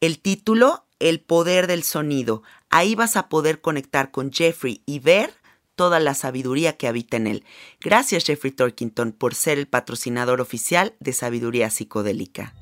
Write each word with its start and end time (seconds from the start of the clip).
El 0.00 0.20
título, 0.20 0.85
El 0.98 1.20
poder 1.20 1.66
del 1.66 1.82
sonido. 1.82 2.42
Ahí 2.70 2.94
vas 2.94 3.16
a 3.16 3.28
poder 3.28 3.60
conectar 3.60 4.10
con 4.10 4.32
Jeffrey 4.32 4.82
y 4.86 4.98
ver 4.98 5.32
toda 5.74 6.00
la 6.00 6.14
sabiduría 6.14 6.76
que 6.76 6.88
habita 6.88 7.16
en 7.18 7.26
él. 7.26 7.44
Gracias 7.80 8.24
Jeffrey 8.24 8.50
Torkington 8.50 9.12
por 9.12 9.34
ser 9.34 9.58
el 9.58 9.68
patrocinador 9.68 10.40
oficial 10.40 10.94
de 11.00 11.12
Sabiduría 11.12 11.70
Psicodélica. 11.70 12.54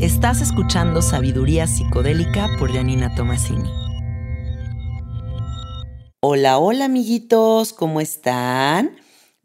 Estás 0.00 0.40
escuchando 0.40 1.00
Sabiduría 1.02 1.66
Psicodélica 1.66 2.48
por 2.58 2.72
Janina 2.72 3.14
Tomasini. 3.14 3.70
Hola, 6.20 6.58
hola 6.58 6.86
amiguitos, 6.86 7.72
¿cómo 7.72 8.00
están? 8.00 8.96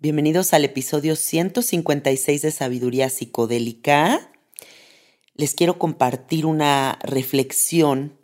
Bienvenidos 0.01 0.53
al 0.53 0.63
episodio 0.63 1.17
156 1.17 2.41
de 2.41 2.51
Sabiduría 2.51 3.09
Psicodélica. 3.09 4.31
Les 5.35 5.53
quiero 5.53 5.77
compartir 5.77 6.45
una 6.45 6.97
reflexión 7.03 8.17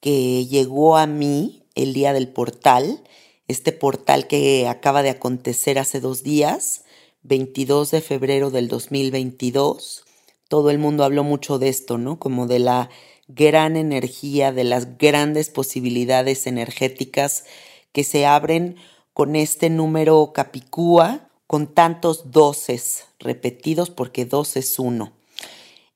que 0.00 0.44
llegó 0.46 0.96
a 0.96 1.06
mí 1.06 1.68
el 1.76 1.92
día 1.92 2.12
del 2.12 2.26
portal, 2.26 3.04
este 3.46 3.70
portal 3.70 4.26
que 4.26 4.66
acaba 4.66 5.04
de 5.04 5.10
acontecer 5.10 5.78
hace 5.78 6.00
dos 6.00 6.24
días, 6.24 6.82
22 7.22 7.92
de 7.92 8.00
febrero 8.00 8.50
del 8.50 8.66
2022. 8.66 10.02
Todo 10.48 10.70
el 10.70 10.78
mundo 10.80 11.04
habló 11.04 11.22
mucho 11.22 11.60
de 11.60 11.68
esto, 11.68 11.96
¿no? 11.96 12.18
Como 12.18 12.48
de 12.48 12.58
la 12.58 12.90
gran 13.28 13.76
energía, 13.76 14.50
de 14.50 14.64
las 14.64 14.98
grandes 14.98 15.48
posibilidades 15.48 16.48
energéticas 16.48 17.44
que 17.92 18.02
se 18.02 18.26
abren 18.26 18.74
con 19.14 19.36
este 19.36 19.70
número 19.70 20.32
capicúa, 20.34 21.28
con 21.46 21.68
tantos 21.68 22.32
doces 22.32 23.06
repetidos, 23.18 23.88
porque 23.88 24.26
dos 24.26 24.56
es 24.56 24.78
uno. 24.78 25.12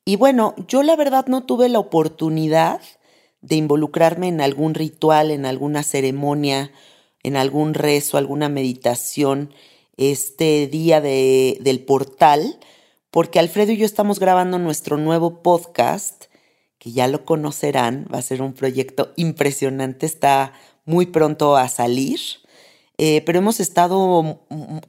Y 0.05 0.17
bueno, 0.17 0.55
yo 0.69 0.83
la 0.83 0.97
verdad 0.97 1.27
no 1.27 1.45
tuve 1.45 1.69
la 1.69 1.81
oportunidad 1.81 2.81
de 3.43 3.57
involucrarme 3.57 4.29
en 4.29 4.41
algún 4.41 4.75
ritual, 4.75 5.31
en 5.31 5.45
alguna 5.45 5.83
ceremonia, 5.83 6.73
en 7.23 7.37
algún 7.37 7.75
rezo, 7.75 8.17
alguna 8.17 8.49
meditación 8.49 9.53
este 9.99 10.69
día 10.69 11.01
de, 11.01 11.59
del 11.61 11.81
portal, 11.81 12.59
porque 13.11 13.41
Alfredo 13.41 13.73
y 13.73 13.79
yo 13.79 13.85
estamos 13.85 14.21
grabando 14.21 14.59
nuestro 14.59 14.97
nuevo 14.97 15.43
podcast, 15.43 16.27
que 16.79 16.93
ya 16.93 17.09
lo 17.09 17.25
conocerán, 17.25 18.07
va 18.13 18.19
a 18.19 18.23
ser 18.23 18.43
un 18.43 18.53
proyecto 18.53 19.13
impresionante, 19.17 20.07
está 20.07 20.53
muy 20.85 21.07
pronto 21.07 21.57
a 21.57 21.69
salir. 21.69 22.21
Eh, 22.99 23.23
pero 23.25 23.39
hemos 23.39 23.61
estado 23.61 24.41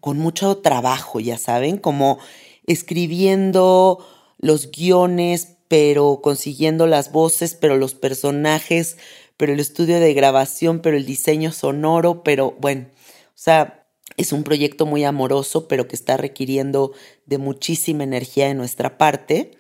con 0.01 0.17
mucho 0.17 0.57
trabajo, 0.57 1.19
ya 1.19 1.37
saben, 1.37 1.77
como 1.77 2.17
escribiendo 2.65 4.05
los 4.39 4.71
guiones, 4.71 5.57
pero 5.67 6.19
consiguiendo 6.21 6.87
las 6.87 7.11
voces, 7.11 7.53
pero 7.53 7.77
los 7.77 7.93
personajes, 7.93 8.97
pero 9.37 9.53
el 9.53 9.59
estudio 9.59 9.99
de 9.99 10.13
grabación, 10.13 10.79
pero 10.79 10.97
el 10.97 11.05
diseño 11.05 11.51
sonoro, 11.51 12.23
pero 12.23 12.57
bueno, 12.59 12.87
o 12.89 13.41
sea, 13.41 13.87
es 14.17 14.33
un 14.33 14.43
proyecto 14.43 14.85
muy 14.85 15.03
amoroso, 15.03 15.67
pero 15.67 15.87
que 15.87 15.95
está 15.95 16.17
requiriendo 16.17 16.91
de 17.25 17.37
muchísima 17.37 18.03
energía 18.03 18.47
de 18.47 18.55
nuestra 18.55 18.97
parte. 18.97 19.51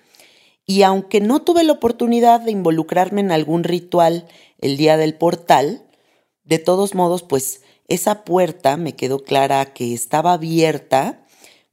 Y 0.65 0.81
aunque 0.83 1.21
no 1.21 1.43
tuve 1.43 1.63
la 1.63 1.73
oportunidad 1.73 2.41
de 2.41 2.51
involucrarme 2.51 3.21
en 3.21 3.31
algún 3.31 3.63
ritual 3.63 4.27
el 4.59 4.75
día 4.75 4.97
del 4.97 5.15
portal, 5.15 5.85
de 6.43 6.59
todos 6.59 6.93
modos, 6.93 7.23
pues 7.23 7.61
esa 7.89 8.23
puerta 8.23 8.77
me 8.77 8.95
quedó 8.95 9.23
clara 9.23 9.73
que 9.73 9.93
estaba 9.93 10.33
abierta 10.33 11.25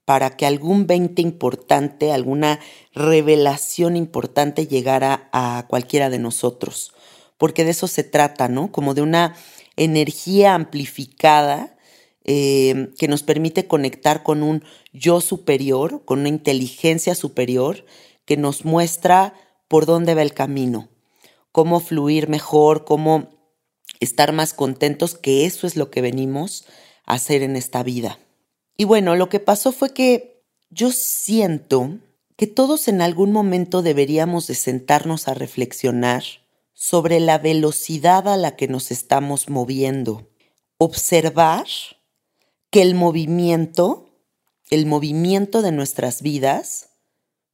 para 0.05 0.37
que 0.37 0.47
algún 0.47 0.87
20 0.87 1.21
importante, 1.21 2.13
alguna 2.13 2.61
revelación 2.95 3.97
importante 3.97 4.67
llegara 4.67 5.29
a 5.33 5.67
cualquiera 5.69 6.11
de 6.11 6.19
nosotros. 6.19 6.93
Porque 7.39 7.65
de 7.65 7.73
eso 7.73 7.87
se 7.87 8.05
trata, 8.05 8.49
¿no? 8.49 8.73
Como 8.73 8.95
de 8.95 9.03
una 9.03 9.37
energía 9.77 10.55
amplificada 10.55 11.77
eh, 12.25 12.89
que 12.99 13.09
nos 13.09 13.23
permite 13.23 13.67
conectar 13.67 14.23
con 14.23 14.43
un 14.43 14.65
yo 14.93 15.21
superior, 15.21 16.05
con 16.05 16.21
una 16.21 16.29
inteligencia 16.29 17.15
superior 17.15 17.85
que 18.25 18.37
nos 18.37 18.65
muestra 18.65 19.35
por 19.69 19.87
dónde 19.87 20.15
va 20.15 20.23
el 20.23 20.35
camino, 20.35 20.89
cómo 21.53 21.81
fluir 21.81 22.29
mejor, 22.29 22.85
cómo 22.85 23.36
estar 24.01 24.33
más 24.33 24.55
contentos, 24.55 25.17
que 25.17 25.47
eso 25.47 25.67
es 25.67 25.77
lo 25.77 25.91
que 25.91 26.01
venimos 26.01 26.65
a 27.05 27.15
hacer 27.15 27.43
en 27.43 27.57
esta 27.57 27.83
vida. 27.83 28.19
Y 28.77 28.85
bueno, 28.85 29.17
lo 29.17 29.29
que 29.29 29.41
pasó 29.41 29.73
fue 29.73 29.93
que 29.93 30.43
yo 30.71 30.91
siento 30.93 31.99
que 32.37 32.47
todos 32.47 32.89
en 32.89 33.01
algún 33.01 33.33
momento 33.33 33.83
deberíamos 33.83 34.47
de 34.47 34.55
sentarnos 34.55 35.29
a 35.29 35.35
reflexionar 35.35 36.23
sobre 36.75 37.21
la 37.21 37.39
velocidad 37.39 38.29
a 38.29 38.37
la 38.37 38.57
que 38.57 38.69
nos 38.69 38.91
estamos 38.91 39.49
moviendo. 39.49 40.29
Observar 40.77 41.67
que 42.71 42.83
el 42.83 42.95
movimiento, 42.95 44.11
el 44.71 44.85
movimiento 44.85 45.63
de 45.63 45.73
nuestras 45.73 46.21
vidas, 46.21 46.91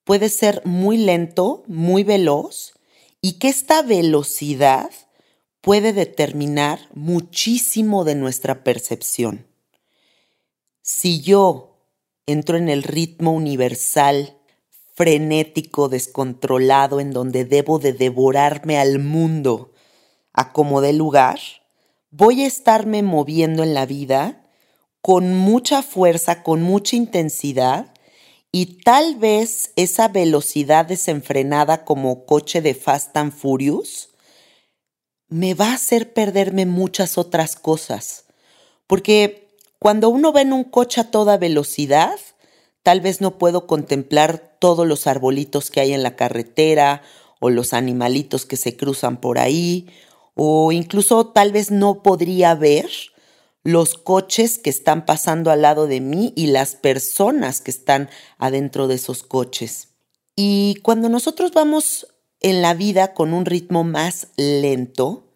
puede 0.03 0.29
ser 0.29 0.63
muy 0.65 0.99
lento, 0.99 1.63
muy 1.69 2.03
veloz, 2.03 2.75
y 3.21 3.35
que 3.35 3.49
esta 3.49 3.83
velocidad 3.83 4.91
puede 5.63 5.93
determinar 5.93 6.81
muchísimo 6.93 8.05
de 8.05 8.17
nuestra 8.17 8.65
percepción. 8.65 9.47
Si 10.83 11.21
yo 11.23 11.79
entro 12.27 12.59
en 12.59 12.69
el 12.69 12.83
ritmo 12.83 13.33
universal, 13.33 14.37
frenético, 14.95 15.89
descontrolado, 15.89 17.01
en 17.01 17.13
donde 17.13 17.45
debo 17.45 17.79
de 17.79 17.93
devorarme 17.93 18.79
al 18.79 18.99
mundo 18.99 19.73
a 20.33 20.53
como 20.53 20.81
dé 20.81 20.93
lugar, 20.93 21.39
voy 22.11 22.43
a 22.43 22.47
estarme 22.47 23.03
moviendo 23.03 23.63
en 23.63 23.73
la 23.73 23.87
vida 23.87 24.45
con 25.01 25.35
mucha 25.35 25.83
fuerza, 25.83 26.43
con 26.43 26.63
mucha 26.63 26.97
intensidad, 26.97 27.95
y 28.51 28.81
tal 28.83 29.17
vez 29.17 29.73
esa 29.77 30.09
velocidad 30.09 30.87
desenfrenada 30.87 31.85
como 31.85 32.27
coche 32.27 32.61
de 32.61 32.75
Fast 32.75 33.17
and 33.17 33.33
Furious 33.33 34.12
me 35.33 35.55
va 35.55 35.71
a 35.71 35.75
hacer 35.75 36.13
perderme 36.13 36.67
muchas 36.67 37.17
otras 37.17 37.57
cosas. 37.57 38.25
Porque 38.87 39.49
cuando 39.79 40.11
uno 40.11 40.31
va 40.31 40.43
en 40.43 40.53
un 40.53 40.65
coche 40.65 41.01
a 41.01 41.11
toda 41.11 41.39
velocidad, 41.39 42.19
tal 42.83 43.01
vez 43.01 43.23
no 43.23 43.39
puedo 43.39 43.67
contemplar 43.67 44.57
todos 44.59 44.87
los 44.87 45.07
arbolitos 45.07 45.71
que 45.71 45.81
hay 45.81 45.95
en 45.95 46.03
la 46.03 46.17
carretera 46.17 47.03
o 47.41 47.49
los 47.49 47.73
animalitos 47.73 48.45
que 48.45 48.59
se 48.59 48.77
cruzan 48.77 49.21
por 49.21 49.39
ahí, 49.39 49.89
o 50.35 50.71
incluso 50.71 51.27
tal 51.29 51.51
vez 51.51 51.71
no 51.71 52.03
podría 52.03 52.55
ver 52.55 52.91
los 53.65 53.95
coches 53.95 54.59
que 54.59 54.71
están 54.71 55.07
pasando 55.07 55.51
al 55.51 55.63
lado 55.63 55.87
de 55.87 56.01
mí 56.01 56.35
y 56.37 56.49
las 56.49 56.75
personas 56.75 57.63
que 57.63 57.71
están 57.71 58.11
adentro 58.37 58.87
de 58.87 58.97
esos 58.97 59.23
coches. 59.23 59.89
Y 60.37 60.77
cuando 60.83 61.09
nosotros 61.09 61.53
vamos 61.53 62.07
en 62.43 62.63
la 62.63 62.75
vida 62.75 63.15
con 63.15 63.33
un 63.33 63.47
ritmo 63.47 63.85
más 63.85 64.29
lento, 64.37 65.29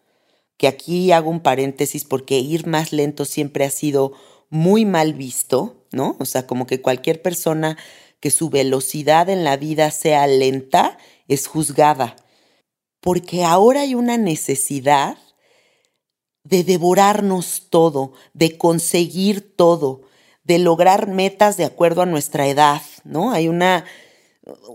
que 0.57 0.67
aquí 0.67 1.11
hago 1.11 1.29
un 1.29 1.41
paréntesis 1.41 2.03
porque 2.03 2.39
ir 2.39 2.67
más 2.67 2.91
lento 2.91 3.25
siempre 3.25 3.65
ha 3.65 3.69
sido 3.69 4.13
muy 4.49 4.85
mal 4.85 5.13
visto, 5.13 5.85
¿no? 5.91 6.15
O 6.19 6.25
sea, 6.25 6.47
como 6.47 6.65
que 6.67 6.81
cualquier 6.81 7.21
persona 7.21 7.77
que 8.19 8.31
su 8.31 8.49
velocidad 8.49 9.29
en 9.29 9.43
la 9.43 9.57
vida 9.57 9.91
sea 9.91 10.27
lenta 10.27 10.97
es 11.27 11.47
juzgada, 11.47 12.15
porque 12.99 13.43
ahora 13.43 13.81
hay 13.81 13.95
una 13.95 14.17
necesidad 14.17 15.17
de 16.43 16.63
devorarnos 16.63 17.67
todo, 17.69 18.13
de 18.33 18.57
conseguir 18.57 19.55
todo, 19.55 20.03
de 20.43 20.59
lograr 20.59 21.07
metas 21.07 21.57
de 21.57 21.65
acuerdo 21.65 22.01
a 22.01 22.05
nuestra 22.05 22.47
edad, 22.47 22.81
¿no? 23.03 23.31
Hay 23.31 23.49
una, 23.49 23.85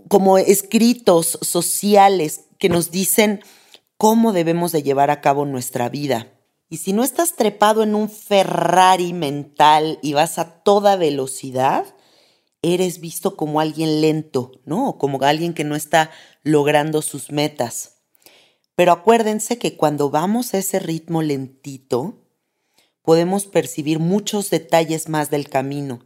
como 0.08 0.38
escritos 0.38 1.38
sociales 1.42 2.46
que 2.58 2.68
nos 2.68 2.90
dicen 2.90 3.40
cómo 3.96 4.32
debemos 4.32 4.72
de 4.72 4.82
llevar 4.82 5.10
a 5.10 5.20
cabo 5.20 5.44
nuestra 5.44 5.88
vida. 5.88 6.32
Y 6.68 6.78
si 6.78 6.92
no 6.92 7.04
estás 7.04 7.36
trepado 7.36 7.82
en 7.82 7.94
un 7.94 8.08
Ferrari 8.08 9.12
mental 9.12 9.98
y 10.02 10.14
vas 10.14 10.38
a 10.38 10.62
toda 10.62 10.96
velocidad, 10.96 11.84
eres 12.62 13.00
visto 13.00 13.36
como 13.36 13.60
alguien 13.60 14.00
lento, 14.00 14.52
¿no? 14.64 14.96
como 14.96 15.22
alguien 15.22 15.52
que 15.52 15.64
no 15.64 15.76
está 15.76 16.10
logrando 16.42 17.02
sus 17.02 17.30
metas. 17.30 17.96
Pero 18.74 18.92
acuérdense 18.92 19.58
que 19.58 19.76
cuando 19.76 20.08
vamos 20.08 20.54
a 20.54 20.58
ese 20.58 20.78
ritmo 20.78 21.20
lentito, 21.20 22.22
podemos 23.02 23.46
percibir 23.46 23.98
muchos 23.98 24.48
detalles 24.48 25.08
más 25.08 25.30
del 25.30 25.48
camino. 25.48 26.00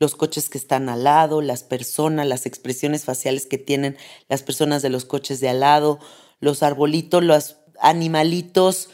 Los 0.00 0.16
coches 0.16 0.48
que 0.48 0.58
están 0.58 0.88
al 0.88 1.04
lado, 1.04 1.42
las 1.42 1.62
personas, 1.62 2.26
las 2.26 2.46
expresiones 2.46 3.04
faciales 3.04 3.46
que 3.46 3.58
tienen 3.58 3.96
las 4.28 4.42
personas 4.42 4.82
de 4.82 4.90
los 4.90 5.04
coches 5.04 5.40
de 5.40 5.50
al 5.50 5.60
lado, 5.60 6.00
los 6.40 6.62
arbolitos, 6.64 7.22
los 7.22 7.56
animalitos, 7.80 8.88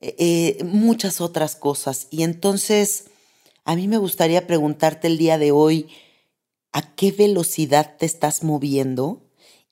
eh, 0.00 0.62
muchas 0.64 1.20
otras 1.20 1.56
cosas. 1.56 2.06
Y 2.10 2.22
entonces, 2.22 3.06
a 3.64 3.76
mí 3.76 3.88
me 3.88 3.98
gustaría 3.98 4.46
preguntarte 4.46 5.08
el 5.08 5.18
día 5.18 5.36
de 5.38 5.52
hoy, 5.52 5.88
¿a 6.72 6.94
qué 6.94 7.12
velocidad 7.12 7.96
te 7.98 8.06
estás 8.06 8.42
moviendo? 8.42 9.22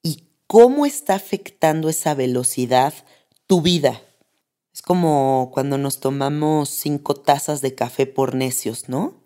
¿Y 0.03 0.25
cómo 0.47 0.87
está 0.87 1.15
afectando 1.15 1.89
esa 1.89 2.15
velocidad 2.15 2.95
tu 3.47 3.63
vida? 3.63 4.03
Es 4.73 4.83
como 4.83 5.51
cuando 5.53 5.79
nos 5.79 6.01
tomamos 6.01 6.69
cinco 6.69 7.15
tazas 7.15 7.61
de 7.61 7.75
café 7.75 8.07
por 8.07 8.35
necios, 8.35 8.89
¿no? 8.89 9.20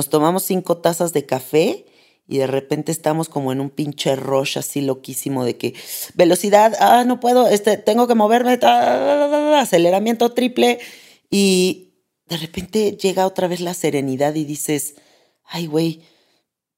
Nos 0.00 0.08
tomamos 0.08 0.44
cinco 0.44 0.78
tazas 0.78 1.12
de 1.12 1.26
café 1.26 1.84
y 2.26 2.38
de 2.38 2.46
repente 2.46 2.90
estamos 2.90 3.28
como 3.28 3.52
en 3.52 3.60
un 3.60 3.68
pinche 3.68 4.16
rush 4.16 4.56
así 4.56 4.80
loquísimo 4.80 5.44
de 5.44 5.58
que 5.58 5.74
velocidad, 6.14 6.74
ah, 6.80 7.04
no 7.04 7.20
puedo, 7.20 7.48
este, 7.48 7.76
tengo 7.76 8.06
que 8.06 8.14
moverme, 8.14 8.58
aceleramiento 9.58 10.32
triple 10.32 10.78
y 11.28 11.92
de 12.24 12.38
repente 12.38 12.92
llega 12.92 13.26
otra 13.26 13.46
vez 13.46 13.60
la 13.60 13.74
serenidad 13.74 14.34
y 14.36 14.44
dices, 14.44 14.94
ay 15.44 15.66
güey, 15.66 16.00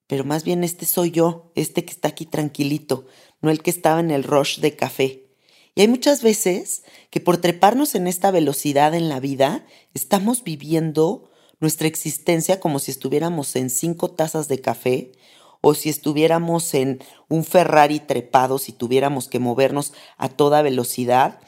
pero 0.08 0.24
más 0.24 0.42
bien 0.42 0.64
este 0.64 0.84
soy 0.84 1.12
yo, 1.12 1.52
este 1.54 1.84
que 1.84 1.92
está 1.92 2.08
aquí 2.08 2.26
tranquilito, 2.26 3.06
no 3.40 3.52
el 3.52 3.62
que 3.62 3.70
estaba 3.70 4.00
en 4.00 4.10
el 4.10 4.24
rush 4.24 4.58
de 4.58 4.74
café. 4.74 5.28
Y 5.76 5.82
hay 5.82 5.86
muchas 5.86 6.24
veces 6.24 6.82
que 7.08 7.20
por 7.20 7.36
treparnos 7.36 7.94
en 7.94 8.08
esta 8.08 8.32
velocidad 8.32 8.96
en 8.96 9.08
la 9.08 9.20
vida, 9.20 9.64
estamos 9.94 10.42
viviendo 10.42 11.30
nuestra 11.62 11.86
existencia 11.86 12.58
como 12.58 12.80
si 12.80 12.90
estuviéramos 12.90 13.54
en 13.54 13.70
cinco 13.70 14.10
tazas 14.10 14.48
de 14.48 14.60
café 14.60 15.12
o 15.60 15.74
si 15.74 15.88
estuviéramos 15.88 16.74
en 16.74 17.02
un 17.28 17.44
Ferrari 17.44 18.00
trepado, 18.00 18.58
si 18.58 18.72
tuviéramos 18.72 19.28
que 19.28 19.38
movernos 19.38 19.92
a 20.18 20.28
toda 20.28 20.60
velocidad. 20.60 21.38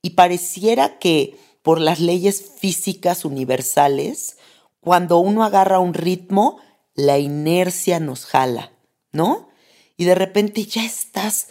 Y 0.00 0.10
pareciera 0.10 0.98
que 0.98 1.36
por 1.62 1.82
las 1.82 2.00
leyes 2.00 2.42
físicas 2.58 3.26
universales, 3.26 4.38
cuando 4.80 5.18
uno 5.18 5.44
agarra 5.44 5.80
un 5.80 5.92
ritmo, 5.92 6.58
la 6.94 7.18
inercia 7.18 8.00
nos 8.00 8.24
jala, 8.24 8.72
¿no? 9.12 9.50
Y 9.98 10.06
de 10.06 10.14
repente 10.14 10.64
ya 10.64 10.86
estás 10.86 11.48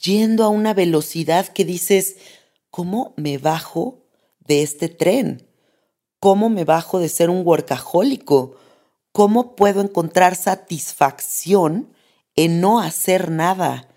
yendo 0.00 0.44
a 0.44 0.48
una 0.48 0.72
velocidad 0.72 1.48
que 1.48 1.66
dices, 1.66 2.16
¿cómo 2.70 3.12
me 3.18 3.36
bajo 3.36 4.06
de 4.40 4.62
este 4.62 4.88
tren? 4.88 5.47
¿Cómo 6.20 6.50
me 6.50 6.64
bajo 6.64 6.98
de 6.98 7.08
ser 7.08 7.30
un 7.30 7.46
workahólico? 7.46 8.56
¿Cómo 9.12 9.54
puedo 9.54 9.80
encontrar 9.80 10.34
satisfacción 10.34 11.92
en 12.34 12.60
no 12.60 12.80
hacer 12.80 13.30
nada? 13.30 13.88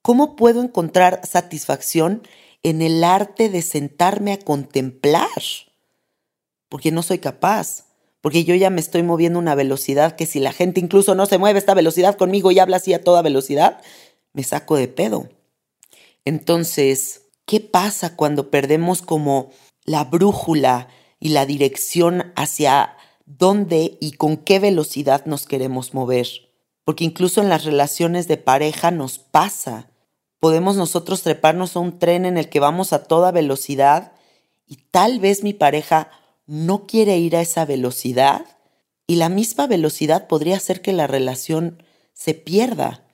¿Cómo 0.00 0.36
puedo 0.36 0.62
encontrar 0.62 1.20
satisfacción 1.26 2.22
en 2.62 2.80
el 2.80 3.04
arte 3.04 3.50
de 3.50 3.60
sentarme 3.60 4.32
a 4.32 4.38
contemplar? 4.38 5.28
Porque 6.68 6.92
no 6.92 7.02
soy 7.02 7.18
capaz, 7.18 7.84
porque 8.22 8.44
yo 8.44 8.54
ya 8.54 8.70
me 8.70 8.80
estoy 8.80 9.02
moviendo 9.02 9.38
a 9.38 9.42
una 9.42 9.54
velocidad 9.54 10.16
que 10.16 10.26
si 10.26 10.40
la 10.40 10.52
gente 10.52 10.80
incluso 10.80 11.14
no 11.14 11.26
se 11.26 11.38
mueve 11.38 11.58
a 11.58 11.60
esta 11.60 11.74
velocidad 11.74 12.16
conmigo 12.16 12.50
y 12.50 12.58
habla 12.58 12.78
así 12.78 12.94
a 12.94 13.04
toda 13.04 13.20
velocidad, 13.20 13.82
me 14.32 14.42
saco 14.44 14.76
de 14.76 14.88
pedo. 14.88 15.28
Entonces, 16.24 17.22
¿qué 17.44 17.60
pasa 17.60 18.16
cuando 18.16 18.50
perdemos 18.50 19.02
como 19.02 19.50
la 19.84 20.04
brújula 20.04 20.88
y 21.18 21.30
la 21.30 21.46
dirección 21.46 22.32
hacia 22.36 22.96
dónde 23.24 23.98
y 24.00 24.12
con 24.12 24.36
qué 24.36 24.58
velocidad 24.58 25.26
nos 25.26 25.46
queremos 25.46 25.94
mover. 25.94 26.26
Porque 26.84 27.04
incluso 27.04 27.42
en 27.42 27.48
las 27.48 27.64
relaciones 27.64 28.28
de 28.28 28.36
pareja 28.36 28.90
nos 28.90 29.18
pasa. 29.18 29.90
Podemos 30.38 30.76
nosotros 30.76 31.22
treparnos 31.22 31.76
a 31.76 31.80
un 31.80 31.98
tren 31.98 32.24
en 32.24 32.38
el 32.38 32.48
que 32.48 32.60
vamos 32.60 32.92
a 32.92 33.04
toda 33.04 33.32
velocidad 33.32 34.12
y 34.66 34.76
tal 34.90 35.18
vez 35.18 35.42
mi 35.42 35.52
pareja 35.52 36.10
no 36.46 36.86
quiere 36.86 37.18
ir 37.18 37.36
a 37.36 37.40
esa 37.40 37.64
velocidad 37.64 38.46
Y 39.08 39.16
la 39.16 39.28
misma 39.28 39.66
velocidad 39.66 40.26
podría 40.26 40.56
hacer 40.56 40.80
que 40.82 40.92
la 40.92 41.06
relación 41.06 41.82
se 42.12 42.34
pierda. 42.34 43.04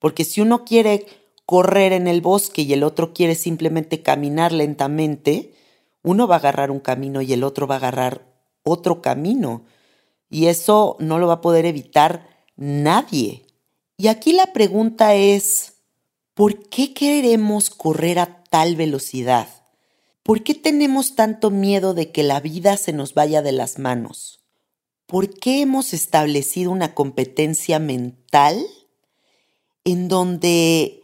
Porque 0.00 0.24
si 0.24 0.40
uno 0.40 0.64
quiere 0.64 1.06
correr 1.46 1.92
en 1.92 2.08
el 2.08 2.20
bosque 2.20 2.62
y 2.62 2.72
el 2.72 2.82
otro 2.82 3.12
quiere 3.12 3.36
simplemente 3.36 4.02
caminar 4.02 4.52
lentamente, 4.52 5.52
uno 6.02 6.26
va 6.26 6.36
a 6.36 6.38
agarrar 6.38 6.70
un 6.70 6.80
camino 6.80 7.22
y 7.22 7.32
el 7.32 7.44
otro 7.44 7.66
va 7.66 7.74
a 7.76 7.78
agarrar 7.78 8.26
otro 8.62 9.02
camino. 9.02 9.64
Y 10.28 10.46
eso 10.46 10.96
no 11.00 11.18
lo 11.18 11.26
va 11.26 11.34
a 11.34 11.40
poder 11.40 11.66
evitar 11.66 12.28
nadie. 12.56 13.44
Y 13.96 14.08
aquí 14.08 14.32
la 14.32 14.52
pregunta 14.52 15.14
es, 15.14 15.74
¿por 16.34 16.68
qué 16.68 16.94
queremos 16.94 17.70
correr 17.70 18.18
a 18.18 18.42
tal 18.44 18.76
velocidad? 18.76 19.48
¿Por 20.22 20.42
qué 20.42 20.54
tenemos 20.54 21.14
tanto 21.14 21.50
miedo 21.50 21.94
de 21.94 22.12
que 22.12 22.22
la 22.22 22.40
vida 22.40 22.76
se 22.76 22.92
nos 22.92 23.14
vaya 23.14 23.42
de 23.42 23.52
las 23.52 23.78
manos? 23.78 24.40
¿Por 25.06 25.30
qué 25.30 25.62
hemos 25.62 25.92
establecido 25.92 26.70
una 26.70 26.94
competencia 26.94 27.78
mental 27.78 28.64
en 29.84 30.08
donde 30.08 31.00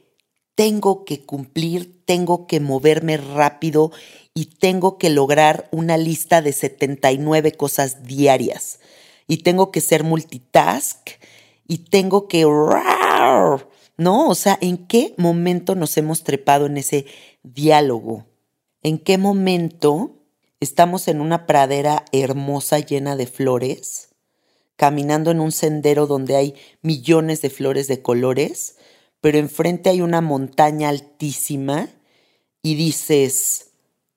tengo 0.54 1.04
que 1.04 1.24
cumplir, 1.24 2.04
tengo 2.04 2.46
que 2.46 2.60
moverme 2.60 3.16
rápido 3.16 3.92
y 4.36 4.44
tengo 4.44 4.98
que 4.98 5.08
lograr 5.08 5.66
una 5.72 5.96
lista 5.96 6.42
de 6.42 6.52
79 6.52 7.52
cosas 7.52 8.04
diarias? 8.04 8.80
Y 9.26 9.38
tengo 9.38 9.72
que 9.72 9.80
ser 9.80 10.04
multitask 10.04 11.08
y 11.66 11.78
tengo 11.78 12.28
que... 12.28 12.42
¿No? 13.96 14.28
O 14.28 14.34
sea, 14.34 14.58
¿en 14.60 14.86
qué 14.86 15.14
momento 15.16 15.74
nos 15.74 15.96
hemos 15.96 16.22
trepado 16.22 16.66
en 16.66 16.76
ese 16.76 17.06
diálogo? 17.42 18.26
¿En 18.82 18.98
qué 18.98 19.16
momento 19.16 20.16
estamos 20.60 21.08
en 21.08 21.22
una 21.22 21.46
pradera 21.46 22.04
hermosa 22.12 22.78
llena 22.80 23.16
de 23.16 23.26
flores, 23.26 24.10
caminando 24.76 25.30
en 25.30 25.40
un 25.40 25.50
sendero 25.50 26.06
donde 26.06 26.36
hay 26.36 26.54
millones 26.82 27.40
de 27.40 27.48
flores 27.48 27.88
de 27.88 28.02
colores, 28.02 28.76
pero 29.22 29.38
enfrente 29.38 29.88
hay 29.88 30.02
una 30.02 30.20
montaña 30.20 30.90
altísima 30.90 31.88
y 32.62 32.74
dices, 32.74 33.65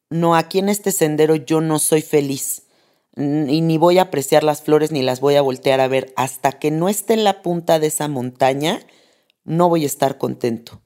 no, 0.10 0.36
aquí 0.36 0.60
en 0.60 0.70
este 0.70 0.92
sendero 0.92 1.36
yo 1.36 1.62
no 1.62 1.80
soy 1.80 2.02
feliz 2.02 2.64
y 3.16 3.62
ni 3.62 3.78
voy 3.78 3.98
a 3.98 4.04
apreciar 4.04 4.44
las 4.44 4.62
flores 4.62 4.92
ni 4.92 5.02
las 5.02 5.20
voy 5.20 5.36
a 5.36 5.42
voltear 5.42 5.82
a 5.82 5.88
ver 5.88 6.14
hasta 6.16 6.54
que 6.54 6.72
no 6.72 6.90
esté 6.90 7.14
en 7.14 7.24
la 7.24 7.42
punta 7.42 7.80
de 7.80 7.88
esa 7.88 8.08
montaña, 8.08 8.80
no 9.44 9.68
voy 9.68 9.84
a 9.84 9.88
estar 9.88 10.18
contento. 10.18 10.82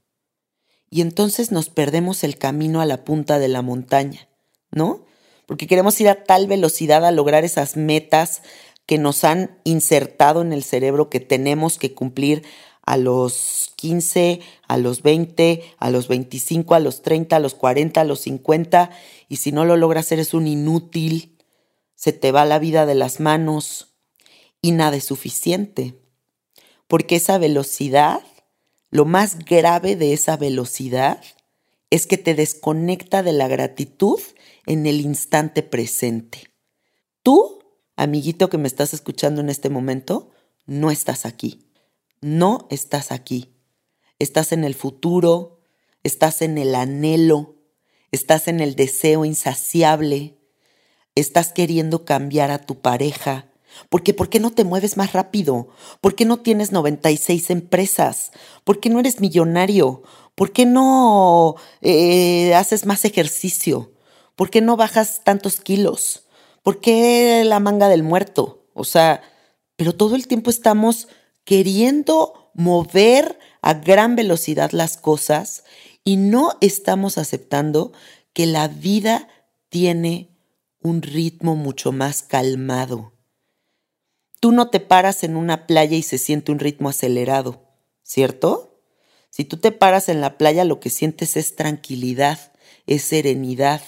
Y 0.90 1.02
entonces 1.02 1.52
nos 1.52 1.70
perdemos 1.70 2.24
el 2.24 2.38
camino 2.38 2.82
a 2.82 2.86
la 2.86 3.04
punta 3.04 3.40
de 3.40 3.48
la 3.48 3.62
montaña, 3.62 4.30
¿no? 4.72 5.06
Porque 5.46 5.68
queremos 5.68 6.00
ir 6.02 6.10
a 6.10 6.24
tal 6.24 6.48
velocidad 6.48 7.06
a 7.06 7.12
lograr 7.12 7.44
esas 7.46 7.78
metas 7.78 8.42
que 8.86 8.98
nos 8.98 9.24
han 9.24 9.60
insertado 9.64 10.42
en 10.42 10.54
el 10.54 10.64
cerebro 10.64 11.10
que 11.10 11.20
tenemos 11.20 11.78
que 11.78 11.94
cumplir 11.94 12.44
a 12.86 12.98
los 12.98 13.72
15, 13.78 14.42
a 14.68 14.78
los 14.78 15.02
20, 15.02 15.64
a 15.78 15.90
los 15.90 16.08
25, 16.08 16.76
a 16.76 16.80
los 16.80 17.02
30, 17.02 17.36
a 17.36 17.40
los 17.40 17.56
40, 17.56 18.02
a 18.02 18.04
los 18.04 18.20
50, 18.22 18.92
y 19.30 19.38
si 19.38 19.52
no 19.52 19.66
lo 19.66 19.78
logras 19.78 20.12
eres 20.12 20.34
un 20.34 20.48
inútil, 20.48 21.38
se 21.96 22.12
te 22.12 22.32
va 22.32 22.46
la 22.46 22.60
vida 22.60 22.86
de 22.86 22.96
las 22.96 23.20
manos 23.20 23.96
y 24.62 24.72
nada 24.72 24.98
es 24.98 25.06
suficiente. 25.06 25.96
Porque 26.88 27.16
esa 27.16 27.38
velocidad, 27.38 28.22
lo 28.90 29.06
más 29.06 29.40
grave 29.40 29.96
de 29.96 30.14
esa 30.14 30.36
velocidad 30.36 31.22
es 31.90 32.06
que 32.06 32.18
te 32.18 32.36
desconecta 32.36 33.24
de 33.24 33.34
la 33.34 33.48
gratitud 33.48 34.20
en 34.66 34.86
el 34.86 35.00
instante 35.00 35.64
presente. 35.64 36.50
Tú, 37.22 37.60
amiguito 37.96 38.50
que 38.50 38.58
me 38.58 38.68
estás 38.68 38.94
escuchando 38.94 39.42
en 39.42 39.50
este 39.50 39.70
momento, 39.70 40.32
no 40.66 40.92
estás 40.92 41.26
aquí. 41.26 41.73
No 42.24 42.68
estás 42.70 43.12
aquí. 43.12 43.54
Estás 44.18 44.54
en 44.54 44.64
el 44.64 44.76
futuro, 44.76 45.60
estás 46.04 46.42
en 46.42 46.58
el 46.58 46.74
anhelo, 46.74 47.58
estás 48.14 48.48
en 48.48 48.62
el 48.62 48.78
deseo 48.78 49.26
insaciable, 49.26 50.38
estás 51.16 51.52
queriendo 51.52 52.06
cambiar 52.06 52.50
a 52.50 52.60
tu 52.60 52.80
pareja. 52.80 53.48
Porque 53.90 54.14
¿por 54.14 54.30
qué 54.30 54.40
no 54.40 54.52
te 54.52 54.64
mueves 54.64 54.96
más 54.96 55.12
rápido? 55.12 55.68
¿Por 56.00 56.16
qué 56.16 56.24
no 56.24 56.40
tienes 56.40 56.72
96 56.72 57.50
empresas? 57.50 58.32
¿Por 58.64 58.80
qué 58.80 58.90
no 58.90 59.02
eres 59.02 59.20
millonario? 59.20 60.04
¿Por 60.34 60.54
qué 60.54 60.66
no 60.66 61.56
eh, 61.82 62.56
haces 62.56 62.86
más 62.86 63.04
ejercicio? 63.04 63.92
¿Por 64.38 64.50
qué 64.50 64.62
no 64.62 64.78
bajas 64.78 65.26
tantos 65.26 65.60
kilos? 65.60 66.24
¿Por 66.62 66.80
qué 66.80 67.44
la 67.46 67.60
manga 67.60 67.90
del 67.90 68.04
muerto? 68.04 68.64
O 68.74 68.86
sea, 68.86 69.22
pero 69.76 69.94
todo 69.94 70.16
el 70.16 70.26
tiempo 70.26 70.50
estamos 70.50 71.10
queriendo 71.44 72.52
mover 72.54 73.40
a 73.62 73.74
gran 73.74 74.16
velocidad 74.16 74.72
las 74.72 74.98
cosas 74.98 75.64
y 76.04 76.18
no 76.18 76.58
estamos 76.62 77.18
aceptando 77.18 77.94
que 78.34 78.46
la 78.46 78.68
vida 78.68 79.28
tiene 79.70 80.30
un 80.82 81.02
ritmo 81.02 81.56
mucho 81.56 81.92
más 81.92 82.24
calmado. 82.24 83.14
Tú 84.40 84.52
no 84.52 84.70
te 84.70 84.82
paras 84.82 85.24
en 85.24 85.38
una 85.38 85.66
playa 85.66 85.96
y 85.96 86.04
se 86.04 86.18
siente 86.18 86.52
un 86.52 86.60
ritmo 86.60 86.90
acelerado, 86.90 87.64
¿cierto? 88.04 88.82
Si 89.30 89.46
tú 89.46 89.58
te 89.58 89.72
paras 89.72 90.10
en 90.10 90.20
la 90.20 90.38
playa 90.38 90.66
lo 90.66 90.80
que 90.80 90.90
sientes 90.90 91.38
es 91.38 91.56
tranquilidad, 91.56 92.52
es 92.86 93.04
serenidad, 93.04 93.82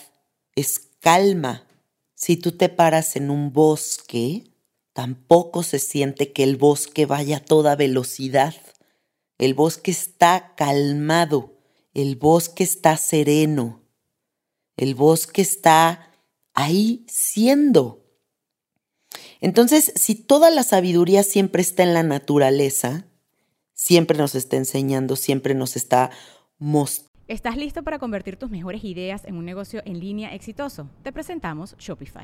es 0.55 0.79
calma. 0.99 1.67
Si 2.13 2.37
tú 2.37 2.53
te 2.53 2.69
paras 2.69 3.17
en 3.17 3.29
un 3.29 3.51
bosque, 3.51 4.54
tampoco 4.95 5.61
se 5.61 5.79
siente 5.79 6.31
que 6.31 6.43
el 6.43 6.55
bosque 6.55 7.05
vaya 7.05 7.37
a 7.37 7.43
toda 7.43 7.75
velocidad. 7.75 8.55
El 9.37 9.53
bosque 9.53 9.91
está 9.91 10.53
calmado, 10.55 11.57
el 11.93 12.15
bosque 12.15 12.63
está 12.63 12.95
sereno, 12.95 13.83
el 14.77 14.95
bosque 14.95 15.41
está 15.41 16.13
ahí 16.53 17.05
siendo. 17.09 18.05
Entonces, 19.41 19.91
si 19.97 20.15
toda 20.15 20.49
la 20.49 20.63
sabiduría 20.63 21.23
siempre 21.23 21.61
está 21.61 21.83
en 21.83 21.93
la 21.93 22.03
naturaleza, 22.03 23.05
siempre 23.73 24.17
nos 24.17 24.33
está 24.33 24.55
enseñando, 24.55 25.17
siempre 25.17 25.55
nos 25.55 25.75
está 25.75 26.09
mostrando. 26.57 27.11
¿Estás 27.27 27.57
listo 27.57 27.83
para 27.83 27.99
convertir 27.99 28.37
tus 28.37 28.49
mejores 28.49 28.85
ideas 28.85 29.25
en 29.25 29.35
un 29.35 29.43
negocio 29.43 29.81
en 29.83 29.99
línea 29.99 30.33
exitoso? 30.33 30.89
Te 31.03 31.11
presentamos 31.11 31.75
Shopify. 31.79 32.23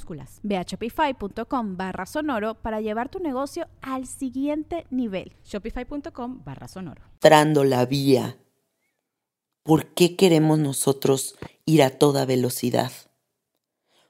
minúsculas 0.01 0.39
Ve 0.43 0.57
a 0.57 0.63
shopify.com 0.63 1.77
barra 1.77 2.05
sonoro 2.05 2.55
para 2.55 2.81
llevar 2.81 3.09
tu 3.09 3.19
negocio 3.19 3.67
al 3.81 4.07
siguiente 4.07 4.85
nivel. 4.89 5.33
Shopify.com 5.43 6.43
barra 6.43 6.67
sonoro. 6.67 7.03
Trando 7.19 7.63
la 7.63 7.85
vía. 7.85 8.37
¿Por 9.63 9.93
qué 9.93 10.15
queremos 10.15 10.59
nosotros 10.59 11.35
ir 11.65 11.83
a 11.83 11.91
toda 11.91 12.25
velocidad? 12.25 12.91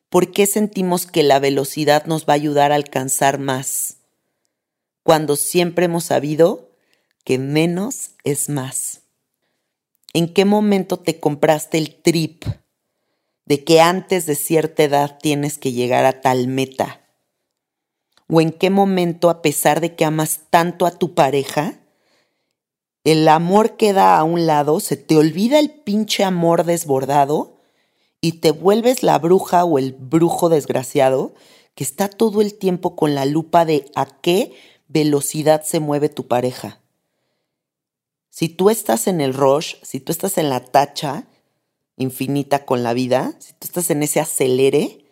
¿Por 0.10 0.32
qué 0.32 0.46
sentimos 0.46 1.06
que 1.06 1.24
la 1.24 1.40
velocidad 1.40 2.06
nos 2.06 2.26
va 2.26 2.34
a 2.34 2.36
ayudar 2.36 2.72
a 2.72 2.76
alcanzar 2.76 3.40
más? 3.40 3.98
Cuando 5.04 5.36
siempre 5.36 5.86
hemos 5.86 6.06
sabido 6.06 6.72
que 7.24 7.38
menos 7.38 8.12
es 8.24 8.50
más. 8.50 9.02
¿En 10.14 10.34
qué 10.34 10.46
momento 10.46 10.98
te 10.98 11.20
compraste 11.20 11.78
el 11.78 11.96
trip? 12.02 12.44
De 13.52 13.66
que 13.66 13.82
antes 13.82 14.26
de 14.28 14.36
cierta 14.36 14.84
edad 14.84 15.20
tienes 15.22 15.58
que 15.58 15.74
llegar 15.74 16.06
a 16.06 16.22
tal 16.22 16.48
meta? 16.48 17.02
¿O 18.30 18.40
en 18.40 18.54
qué 18.54 18.70
momento, 18.70 19.30
a 19.30 19.42
pesar 19.42 19.82
de 19.82 19.94
que 19.94 20.06
amas 20.06 20.44
tanto 20.50 20.86
a 20.86 20.92
tu 20.92 21.16
pareja, 21.16 21.82
el 23.04 23.28
amor 23.28 23.76
queda 23.76 24.18
a 24.18 24.24
un 24.24 24.46
lado, 24.46 24.80
se 24.80 24.96
te 24.96 25.18
olvida 25.18 25.60
el 25.60 25.70
pinche 25.70 26.24
amor 26.24 26.64
desbordado 26.64 27.58
y 28.22 28.40
te 28.40 28.52
vuelves 28.52 29.04
la 29.04 29.20
bruja 29.20 29.66
o 29.66 29.78
el 29.80 29.92
brujo 29.92 30.48
desgraciado 30.48 31.34
que 31.76 31.84
está 31.84 32.08
todo 32.08 32.40
el 32.40 32.54
tiempo 32.54 32.96
con 32.96 33.16
la 33.16 33.26
lupa 33.26 33.66
de 33.66 33.92
a 33.96 34.06
qué 34.06 34.54
velocidad 34.88 35.64
se 35.64 35.82
mueve 35.82 36.08
tu 36.08 36.26
pareja. 36.26 36.80
Si 38.30 38.48
tú 38.48 38.70
estás 38.70 39.08
en 39.08 39.20
el 39.20 39.34
rush, 39.34 39.76
si 39.82 40.00
tú 40.00 40.14
estás 40.14 40.38
en 40.38 40.50
la 40.50 40.64
tacha 40.64 41.26
infinita 42.02 42.66
con 42.66 42.84
la 42.84 42.94
vida, 42.94 43.34
si 43.40 43.54
tú 43.54 43.68
estás 43.68 43.90
en 43.90 44.04
ese 44.04 44.20
acelere, 44.20 45.06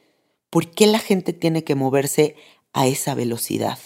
¿por 0.50 0.72
qué 0.72 0.88
la 0.88 1.00
gente 1.00 1.34
tiene 1.34 1.64
que 1.64 1.76
moverse 1.76 2.36
a 2.74 2.88
esa 2.88 3.16
velocidad? 3.16 3.80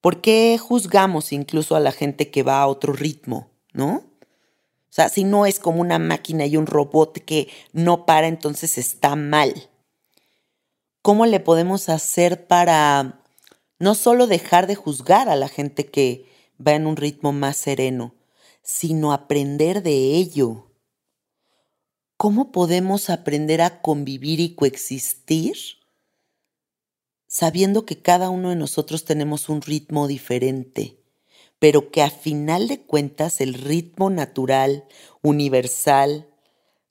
¿Por 0.00 0.20
qué 0.20 0.58
juzgamos 0.58 1.32
incluso 1.32 1.76
a 1.76 1.80
la 1.80 1.92
gente 1.92 2.30
que 2.30 2.42
va 2.42 2.60
a 2.60 2.66
otro 2.66 2.92
ritmo, 2.92 3.50
no? 3.72 3.96
O 3.96 4.92
sea, 4.96 5.08
si 5.08 5.24
no 5.24 5.46
es 5.46 5.58
como 5.58 5.80
una 5.80 5.98
máquina 5.98 6.46
y 6.46 6.56
un 6.56 6.66
robot 6.66 7.18
que 7.24 7.48
no 7.72 8.06
para, 8.06 8.28
entonces 8.28 8.78
está 8.78 9.14
mal. 9.16 9.68
¿Cómo 11.02 11.26
le 11.26 11.40
podemos 11.40 11.88
hacer 11.88 12.46
para 12.46 13.20
no 13.78 13.94
solo 13.94 14.26
dejar 14.26 14.66
de 14.66 14.74
juzgar 14.74 15.28
a 15.28 15.36
la 15.36 15.48
gente 15.48 15.86
que 15.86 16.24
va 16.64 16.72
en 16.72 16.86
un 16.86 16.96
ritmo 16.96 17.32
más 17.32 17.56
sereno, 17.56 18.14
sino 18.62 19.12
aprender 19.12 19.82
de 19.82 19.92
ello? 20.16 20.65
¿Cómo 22.16 22.52
podemos 22.52 23.10
aprender 23.10 23.60
a 23.60 23.82
convivir 23.82 24.40
y 24.40 24.54
coexistir 24.54 25.56
sabiendo 27.26 27.84
que 27.84 28.00
cada 28.00 28.30
uno 28.30 28.48
de 28.50 28.56
nosotros 28.56 29.04
tenemos 29.04 29.50
un 29.50 29.60
ritmo 29.60 30.06
diferente, 30.06 30.96
pero 31.58 31.90
que 31.90 32.02
a 32.02 32.08
final 32.08 32.68
de 32.68 32.80
cuentas 32.80 33.42
el 33.42 33.52
ritmo 33.52 34.08
natural, 34.08 34.84
universal, 35.20 36.28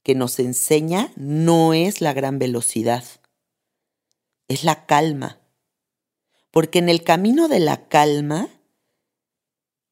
que 0.04 0.14
nos 0.14 0.38
enseña 0.38 1.12
no 1.16 1.74
es 1.74 2.00
la 2.00 2.14
gran 2.14 2.38
velocidad, 2.38 3.04
es 4.48 4.64
la 4.64 4.86
calma. 4.86 5.40
Porque 6.52 6.78
en 6.78 6.90
el 6.90 7.04
camino 7.04 7.48
de 7.48 7.60
la 7.60 7.88
calma 7.88 8.50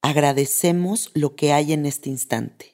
agradecemos 0.02 1.10
lo 1.14 1.34
que 1.34 1.52
hay 1.52 1.72
en 1.72 1.84
este 1.84 2.10
instante. 2.10 2.73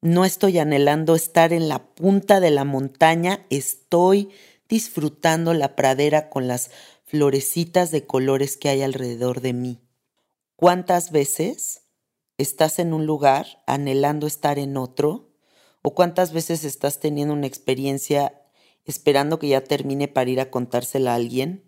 No 0.00 0.24
estoy 0.24 0.60
anhelando 0.60 1.16
estar 1.16 1.52
en 1.52 1.68
la 1.68 1.92
punta 1.94 2.38
de 2.38 2.52
la 2.52 2.62
montaña, 2.62 3.44
estoy 3.50 4.30
disfrutando 4.68 5.54
la 5.54 5.74
pradera 5.74 6.30
con 6.30 6.46
las 6.46 6.70
florecitas 7.04 7.90
de 7.90 8.06
colores 8.06 8.56
que 8.56 8.68
hay 8.68 8.82
alrededor 8.82 9.40
de 9.40 9.54
mí. 9.54 9.80
¿Cuántas 10.54 11.10
veces 11.10 11.82
estás 12.36 12.78
en 12.78 12.92
un 12.92 13.06
lugar 13.06 13.64
anhelando 13.66 14.28
estar 14.28 14.60
en 14.60 14.76
otro? 14.76 15.32
¿O 15.82 15.96
cuántas 15.96 16.32
veces 16.32 16.62
estás 16.62 17.00
teniendo 17.00 17.34
una 17.34 17.48
experiencia 17.48 18.40
esperando 18.84 19.40
que 19.40 19.48
ya 19.48 19.64
termine 19.64 20.06
para 20.06 20.30
ir 20.30 20.40
a 20.40 20.50
contársela 20.50 21.12
a 21.12 21.16
alguien? 21.16 21.64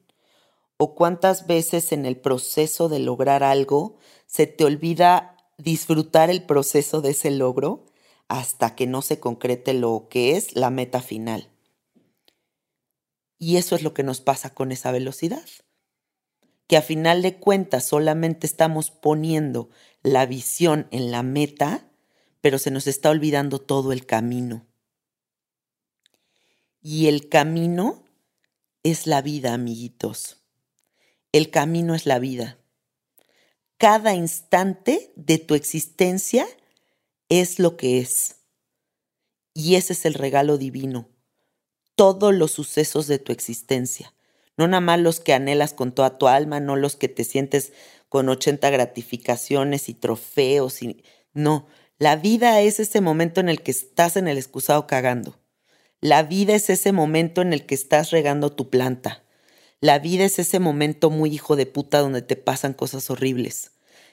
¿O 0.76 0.94
cuántas 0.94 1.49
veces 1.49 1.90
en 1.90 2.06
el 2.06 2.16
proceso 2.16 2.88
de 2.88 3.00
lograr 3.00 3.42
algo 3.42 3.96
se 4.26 4.46
te 4.46 4.64
olvida 4.64 5.37
disfrutar 5.58 6.30
el 6.30 6.44
proceso 6.44 7.00
de 7.00 7.10
ese 7.10 7.32
logro 7.32 7.89
hasta 8.30 8.76
que 8.76 8.87
no 8.87 9.02
se 9.02 9.18
concrete 9.18 9.75
lo 9.75 10.06
que 10.08 10.37
es 10.37 10.54
la 10.54 10.70
meta 10.70 11.02
final? 11.02 11.50
Y 13.38 13.56
eso 13.56 13.75
es 13.75 13.82
lo 13.82 13.92
que 13.92 14.04
nos 14.04 14.20
pasa 14.20 14.54
con 14.54 14.70
esa 14.70 14.92
velocidad. 14.92 15.44
Que 16.68 16.76
a 16.76 16.82
final 16.82 17.22
de 17.22 17.38
cuentas 17.38 17.84
solamente 17.84 18.46
estamos 18.46 18.92
poniendo 18.92 19.68
la 20.04 20.26
visión 20.26 20.87
en 20.92 21.10
la 21.10 21.25
meta, 21.25 21.90
pero 22.40 22.58
se 22.58 22.70
nos 22.70 22.87
está 22.87 23.10
olvidando 23.10 23.58
todo 23.58 23.90
el 23.90 24.06
camino. 24.06 24.64
Y 26.80 27.08
el 27.08 27.28
camino 27.28 28.04
es 28.84 29.08
la 29.08 29.22
vida, 29.22 29.54
amiguitos. 29.54 30.37
El 31.32 31.50
camino 31.50 31.96
es 31.96 32.06
la 32.06 32.20
vida. 32.20 32.58
Cada 33.76 34.14
instante 34.14 35.12
de 35.16 35.38
tu 35.38 35.54
existencia 35.54 36.46
es 37.30 37.58
lo 37.58 37.78
que 37.78 38.00
es. 38.00 38.37
Y 39.54 39.76
ese 39.76 39.94
es 39.94 40.05
el 40.05 40.12
regalo 40.12 40.59
divino 40.59 41.09
todos 42.00 42.35
los 42.35 42.52
sucesos 42.52 43.09
de 43.09 43.18
tu 43.18 43.31
existencia. 43.31 44.14
No 44.57 44.66
nada 44.66 44.81
más 44.81 44.98
los 45.00 45.20
que 45.20 45.35
anhelas 45.35 45.74
con 45.74 45.92
toda 45.92 46.16
tu 46.16 46.28
alma, 46.28 46.59
no 46.59 46.74
los 46.74 46.96
que 46.96 47.09
te 47.09 47.24
sientes 47.24 47.74
con 48.09 48.31
80 48.31 48.70
gratificaciones 48.70 49.90
y 49.90 49.92
trofeos. 49.92 50.78
No, 51.35 51.66
la 51.98 52.16
vida 52.16 52.62
es 52.62 52.81
ese 52.81 53.02
momento 53.02 53.42
en 53.42 53.50
el 53.50 53.61
que 53.61 53.70
estás 53.70 54.16
en 54.16 54.28
el 54.28 54.38
excusado 54.38 54.87
cagando. 54.87 55.38
La 56.00 56.22
vida 56.22 56.55
es 56.55 56.70
ese 56.70 56.92
momento 56.92 57.42
en 57.42 57.52
el 57.52 57.66
que 57.66 57.74
estás 57.74 58.12
regando 58.12 58.50
tu 58.50 58.70
planta. 58.70 59.22
La 59.83 59.98
vida 59.98 60.24
es 60.24 60.38
ese 60.38 60.59
momento 60.59 61.11
muy 61.11 61.35
hijo 61.35 61.55
de 61.55 61.66
puta 61.66 61.98
donde 61.98 62.22
te 62.22 62.37
pasan 62.37 62.72
cosas 62.72 63.11
horribles. 63.11 63.72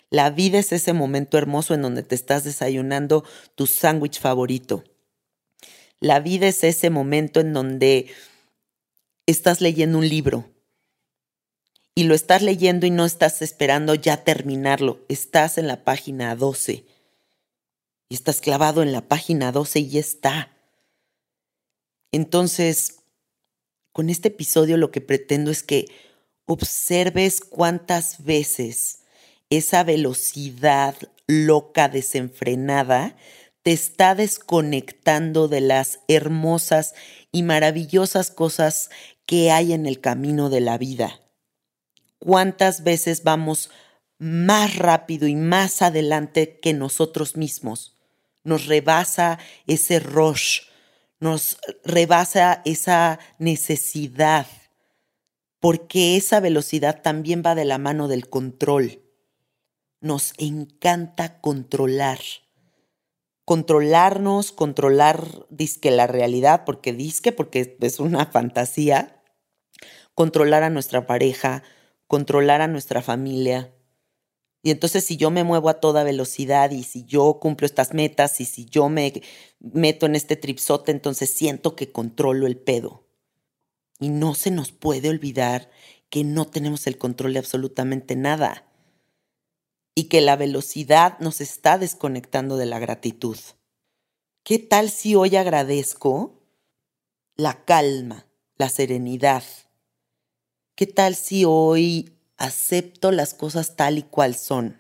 La 0.10 0.30
vida 0.30 0.60
es 0.60 0.72
ese 0.72 0.94
momento 0.94 1.38
hermoso 1.38 1.74
en 1.74 1.82
donde 1.82 2.04
te 2.04 2.16
estás 2.16 2.44
desayunando 2.44 3.26
tu 3.56 3.68
sándwich 3.68 4.20
favorito. 4.20 4.84
La 6.00 6.20
vida 6.20 6.48
es 6.48 6.64
ese 6.64 6.90
momento 6.90 7.40
en 7.40 7.54
donde 7.54 8.08
estás 9.26 9.60
leyendo 9.62 9.98
un 9.98 10.08
libro 10.08 10.50
y 11.96 12.04
lo 12.04 12.14
estás 12.14 12.44
leyendo 12.44 12.86
y 12.86 12.92
no 12.92 13.06
estás 13.06 13.42
esperando 13.42 13.96
ya 13.96 14.24
terminarlo. 14.24 15.04
Estás 15.10 15.58
en 15.58 15.68
la 15.68 15.84
página 15.84 16.36
12 16.36 16.86
y 18.10 18.16
estás 18.16 18.40
clavado 18.40 18.84
en 18.84 18.92
la 18.92 19.02
página 19.02 19.52
12 19.52 19.80
y 19.80 19.90
ya 19.90 20.00
está. 20.00 20.52
Entonces, 22.12 23.00
con 23.92 24.10
este 24.10 24.30
episodio 24.30 24.78
lo 24.78 24.92
que 24.92 25.02
pretendo 25.02 25.52
es 25.52 25.64
que 25.64 25.88
observes 26.46 27.42
cuántas 27.42 28.24
veces 28.24 28.97
esa 29.50 29.84
velocidad 29.84 30.96
loca, 31.28 31.90
desenfrenada, 31.90 33.16
te 33.64 33.74
está 33.74 34.16
desconectando 34.16 35.48
de 35.48 35.62
las 35.62 36.00
hermosas 36.08 36.96
y 37.32 37.44
maravillosas 37.44 38.32
cosas 38.32 38.90
que 39.26 39.52
hay 39.52 39.74
en 39.74 39.86
el 39.86 40.00
camino 40.00 40.50
de 40.50 40.62
la 40.62 40.78
vida. 40.78 41.20
¿Cuántas 42.20 42.84
veces 42.84 43.24
vamos 43.24 43.70
más 44.18 44.78
rápido 44.78 45.28
y 45.28 45.36
más 45.36 45.82
adelante 45.82 46.60
que 46.62 46.74
nosotros 46.74 47.36
mismos? 47.36 47.98
Nos 48.44 48.68
rebasa 48.68 49.38
ese 49.68 50.00
rush, 50.00 50.62
nos 51.20 51.58
rebasa 51.84 52.62
esa 52.64 53.20
necesidad, 53.38 54.48
porque 55.60 56.16
esa 56.16 56.40
velocidad 56.40 57.02
también 57.02 57.44
va 57.46 57.54
de 57.56 57.66
la 57.66 57.78
mano 57.78 58.08
del 58.08 58.30
control. 58.30 59.07
Nos 60.00 60.34
encanta 60.38 61.40
controlar 61.42 62.20
controlarnos, 63.48 64.52
controlar 64.52 65.46
disque 65.50 65.90
la 65.90 66.06
realidad, 66.06 66.66
porque 66.66 66.92
disque, 66.92 67.32
porque 67.32 67.78
es 67.80 68.00
una 68.02 68.26
fantasía, 68.26 69.24
controlar 70.14 70.64
a 70.64 70.70
nuestra 70.70 71.08
pareja, 71.08 71.64
controlar 72.08 72.60
a 72.60 72.68
nuestra 72.68 73.02
familia. 73.02 73.74
Y 74.64 74.72
entonces 74.72 75.06
si 75.06 75.16
yo 75.16 75.32
me 75.32 75.46
muevo 75.46 75.70
a 75.70 75.80
toda 75.80 76.04
velocidad 76.04 76.72
y 76.72 76.84
si 76.84 77.06
yo 77.06 77.40
cumplo 77.40 77.66
estas 77.66 77.94
metas 77.94 78.42
y 78.42 78.46
si 78.46 78.66
yo 78.66 78.90
me 78.90 79.22
meto 79.62 80.08
en 80.08 80.16
este 80.16 80.36
tripsote, 80.36 80.92
entonces 80.92 81.34
siento 81.34 81.74
que 81.74 81.94
controlo 81.94 82.48
el 82.48 82.58
pedo. 82.58 83.08
Y 83.98 84.10
no 84.10 84.36
se 84.36 84.52
nos 84.52 84.74
puede 84.74 85.08
olvidar 85.08 85.72
que 86.10 86.26
no 86.26 86.48
tenemos 86.48 86.86
el 86.86 86.98
control 86.98 87.32
de 87.32 87.40
absolutamente 87.40 88.18
nada 88.18 88.66
y 89.98 90.04
que 90.04 90.22
la 90.22 90.36
velocidad 90.36 91.18
nos 91.18 91.42
está 91.42 91.80
desconectando 91.80 92.56
de 92.58 92.68
la 92.68 92.78
gratitud. 92.78 93.36
¿Qué 94.44 94.60
tal 94.60 94.92
si 94.92 95.16
hoy 95.16 95.36
agradezco 95.36 96.40
la 97.36 97.66
calma, 97.66 98.28
la 98.60 98.70
serenidad? 98.70 99.42
¿Qué 100.76 100.86
tal 100.86 101.16
si 101.16 101.46
hoy 101.46 102.16
acepto 102.38 103.12
las 103.12 103.34
cosas 103.34 103.76
tal 103.76 103.98
y 103.98 104.04
cual 104.04 104.36
son? 104.36 104.80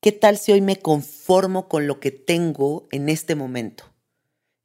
¿Qué 0.00 0.12
tal 0.12 0.38
si 0.38 0.52
hoy 0.52 0.60
me 0.60 0.76
conformo 0.76 1.66
con 1.66 1.88
lo 1.88 1.98
que 1.98 2.12
tengo 2.12 2.86
en 2.92 3.08
este 3.08 3.34
momento? 3.34 3.92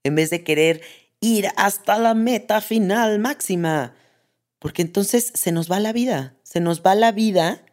En 0.03 0.13
vez 0.13 0.29
de 0.29 0.43
querer 0.43 0.83
ir 1.21 1.47
hasta 1.55 1.97
la 1.97 2.13
meta 2.13 2.61
final 2.61 3.17
máxima. 3.17 3.95
Porque 4.59 4.83
entonces 4.83 5.31
se 5.33 5.51
nos 5.51 5.71
va 5.71 5.79
la 5.79 5.91
vida, 5.91 6.37
se 6.43 6.59
nos 6.59 6.83
va 6.83 6.93
la 6.93 7.11
vida 7.11 7.63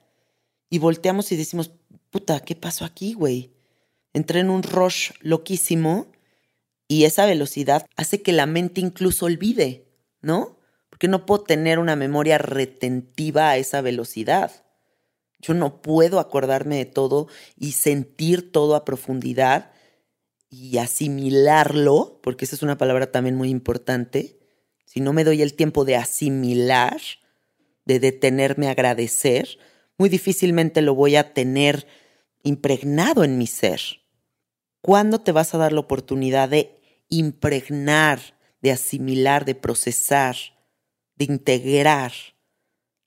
y 0.74 0.78
volteamos 0.78 1.30
y 1.30 1.36
decimos, 1.36 1.70
puta, 2.10 2.40
¿qué 2.40 2.56
pasó 2.56 2.84
aquí, 2.84 3.12
güey? 3.12 3.52
Entré 4.12 4.40
en 4.40 4.50
un 4.50 4.64
rush 4.64 5.12
loquísimo 5.20 6.10
y 6.88 7.04
esa 7.04 7.26
velocidad 7.26 7.86
hace 7.94 8.22
que 8.22 8.32
la 8.32 8.46
mente 8.46 8.80
incluso 8.80 9.26
olvide, 9.26 9.86
¿no? 10.20 10.58
Porque 10.90 11.06
no 11.06 11.26
puedo 11.26 11.44
tener 11.44 11.78
una 11.78 11.94
memoria 11.94 12.38
retentiva 12.38 13.50
a 13.50 13.56
esa 13.56 13.82
velocidad. 13.82 14.50
Yo 15.38 15.54
no 15.54 15.80
puedo 15.80 16.18
acordarme 16.18 16.78
de 16.78 16.86
todo 16.86 17.28
y 17.56 17.70
sentir 17.70 18.50
todo 18.50 18.74
a 18.74 18.84
profundidad 18.84 19.70
y 20.50 20.78
asimilarlo, 20.78 22.18
porque 22.20 22.46
esa 22.46 22.56
es 22.56 22.64
una 22.64 22.78
palabra 22.78 23.12
también 23.12 23.36
muy 23.36 23.48
importante. 23.48 24.40
si 24.86 25.00
no 25.00 25.12
me 25.12 25.22
doy 25.22 25.40
el 25.40 25.54
tiempo 25.54 25.84
de 25.84 25.94
asimilar, 25.94 27.00
de 27.84 28.00
detenerme 28.00 28.66
a 28.66 28.72
agradecer, 28.72 29.56
muy 29.98 30.08
difícilmente 30.08 30.82
lo 30.82 30.94
voy 30.94 31.16
a 31.16 31.34
tener 31.34 31.86
impregnado 32.42 33.24
en 33.24 33.38
mi 33.38 33.46
ser. 33.46 33.80
¿Cuándo 34.80 35.20
te 35.20 35.32
vas 35.32 35.54
a 35.54 35.58
dar 35.58 35.72
la 35.72 35.80
oportunidad 35.80 36.48
de 36.48 36.80
impregnar, 37.08 38.20
de 38.60 38.72
asimilar, 38.72 39.44
de 39.44 39.54
procesar, 39.54 40.36
de 41.16 41.24
integrar 41.24 42.12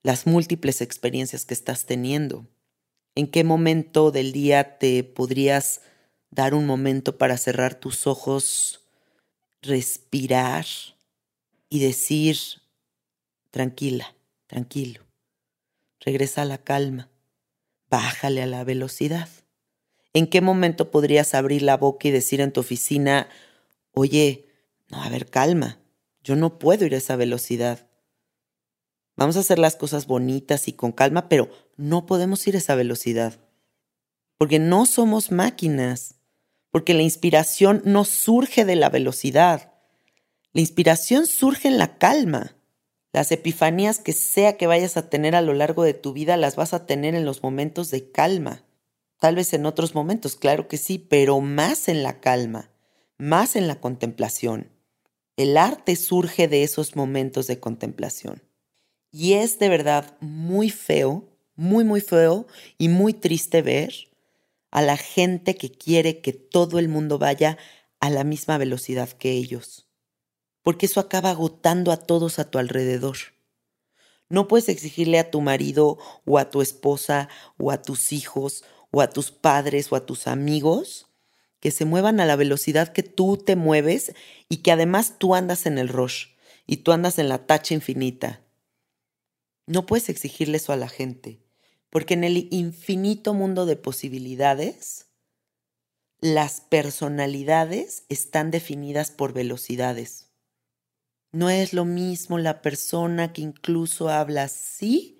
las 0.01 0.25
múltiples 0.25 0.81
experiencias 0.81 1.45
que 1.45 1.53
estás 1.53 1.85
teniendo? 1.85 2.47
¿En 3.15 3.27
qué 3.27 3.43
momento 3.43 4.11
del 4.11 4.31
día 4.31 4.77
te 4.77 5.03
podrías 5.03 5.81
dar 6.29 6.53
un 6.53 6.65
momento 6.65 7.17
para 7.17 7.37
cerrar 7.37 7.75
tus 7.79 8.07
ojos, 8.07 8.87
respirar 9.61 10.65
y 11.69 11.79
decir, 11.79 12.37
tranquila, 13.51 14.15
tranquilo, 14.47 15.06
regresa 16.07 16.43
a 16.43 16.45
la 16.45 16.57
calma, 16.57 17.09
bájale 17.89 18.41
a 18.41 18.45
la 18.45 18.63
velocidad? 18.63 19.27
¿En 20.13 20.27
qué 20.27 20.39
momento 20.39 20.89
podrías 20.89 21.33
abrir 21.33 21.63
la 21.63 21.75
boca 21.75 22.07
y 22.07 22.11
decir 22.11 22.39
en 22.39 22.53
tu 22.53 22.61
oficina, 22.61 23.27
oye, 23.91 24.45
no, 24.89 25.03
a 25.03 25.09
ver, 25.09 25.29
calma, 25.29 25.81
yo 26.23 26.37
no 26.37 26.59
puedo 26.59 26.85
ir 26.85 26.93
a 26.93 26.99
esa 26.99 27.17
velocidad. 27.17 27.89
Vamos 29.17 29.35
a 29.35 29.41
hacer 29.41 29.59
las 29.59 29.75
cosas 29.75 30.07
bonitas 30.07 30.69
y 30.69 30.73
con 30.73 30.93
calma, 30.93 31.27
pero 31.27 31.49
no 31.75 32.05
podemos 32.05 32.47
ir 32.47 32.55
a 32.55 32.59
esa 32.59 32.75
velocidad. 32.75 33.37
Porque 34.37 34.59
no 34.59 34.85
somos 34.85 35.29
máquinas, 35.29 36.15
porque 36.71 36.93
la 36.93 37.01
inspiración 37.01 37.81
no 37.83 38.05
surge 38.05 38.63
de 38.63 38.77
la 38.77 38.89
velocidad. 38.89 39.73
La 40.53 40.61
inspiración 40.61 41.27
surge 41.27 41.67
en 41.67 41.77
la 41.77 41.97
calma. 41.97 42.56
Las 43.17 43.31
epifanías 43.31 43.97
que 43.97 44.13
sea 44.13 44.57
que 44.57 44.67
vayas 44.67 44.95
a 44.95 45.09
tener 45.09 45.35
a 45.35 45.41
lo 45.41 45.55
largo 45.55 45.81
de 45.81 45.95
tu 45.95 46.13
vida 46.13 46.37
las 46.37 46.55
vas 46.55 46.75
a 46.75 46.85
tener 46.85 47.15
en 47.15 47.25
los 47.25 47.41
momentos 47.41 47.89
de 47.89 48.11
calma. 48.11 48.63
Tal 49.19 49.33
vez 49.33 49.53
en 49.53 49.65
otros 49.65 49.95
momentos, 49.95 50.35
claro 50.35 50.67
que 50.67 50.77
sí, 50.77 50.99
pero 50.99 51.41
más 51.41 51.87
en 51.87 52.03
la 52.03 52.19
calma, 52.19 52.69
más 53.17 53.55
en 53.55 53.67
la 53.67 53.81
contemplación. 53.81 54.69
El 55.35 55.57
arte 55.57 55.95
surge 55.95 56.47
de 56.47 56.61
esos 56.61 56.95
momentos 56.95 57.47
de 57.47 57.59
contemplación. 57.59 58.43
Y 59.09 59.33
es 59.33 59.57
de 59.57 59.69
verdad 59.69 60.15
muy 60.19 60.69
feo, 60.69 61.27
muy, 61.55 61.85
muy 61.85 62.01
feo 62.01 62.45
y 62.77 62.87
muy 62.87 63.13
triste 63.13 63.63
ver 63.63 63.95
a 64.69 64.83
la 64.83 64.95
gente 64.95 65.55
que 65.55 65.71
quiere 65.71 66.21
que 66.21 66.33
todo 66.33 66.77
el 66.77 66.87
mundo 66.87 67.17
vaya 67.17 67.57
a 67.99 68.11
la 68.11 68.23
misma 68.23 68.59
velocidad 68.59 69.09
que 69.09 69.31
ellos. 69.31 69.86
Porque 70.67 70.87
eso 70.87 70.99
acaba 70.99 71.29
agotando 71.29 71.93
a 71.93 71.95
todos 71.95 72.39
a 72.39 72.51
tu 72.51 72.57
alrededor. 72.57 73.15
No 74.27 74.49
puedes 74.49 74.67
exigirle 74.67 75.17
a 75.17 75.31
tu 75.31 75.39
marido 75.39 75.97
o 76.25 76.39
a 76.39 76.49
tu 76.49 76.61
esposa 76.61 77.29
o 77.57 77.71
a 77.71 77.81
tus 77.81 78.11
hijos 78.11 78.65
o 78.91 78.99
a 78.99 79.07
tus 79.09 79.31
padres 79.31 79.89
o 79.93 79.95
a 79.95 80.05
tus 80.05 80.27
amigos 80.27 81.07
que 81.61 81.71
se 81.71 81.85
muevan 81.85 82.19
a 82.19 82.25
la 82.25 82.35
velocidad 82.35 82.91
que 82.91 83.01
tú 83.01 83.37
te 83.37 83.55
mueves 83.55 84.11
y 84.49 84.57
que 84.57 84.73
además 84.73 85.13
tú 85.17 85.35
andas 85.35 85.67
en 85.67 85.77
el 85.77 85.87
rush 85.87 86.31
y 86.65 86.75
tú 86.75 86.91
andas 86.91 87.17
en 87.17 87.29
la 87.29 87.47
tacha 87.47 87.73
infinita. 87.73 88.41
No 89.67 89.85
puedes 89.85 90.09
exigirle 90.09 90.57
eso 90.57 90.73
a 90.73 90.75
la 90.75 90.89
gente, 90.89 91.39
porque 91.89 92.15
en 92.15 92.25
el 92.25 92.49
infinito 92.51 93.33
mundo 93.33 93.65
de 93.65 93.77
posibilidades, 93.77 95.05
las 96.19 96.59
personalidades 96.59 98.03
están 98.09 98.51
definidas 98.51 99.11
por 99.11 99.31
velocidades. 99.31 100.26
No 101.31 101.49
es 101.49 101.73
lo 101.73 101.85
mismo 101.85 102.37
la 102.37 102.61
persona 102.61 103.33
que 103.33 103.41
incluso 103.41 104.09
habla 104.09 104.43
así 104.43 105.17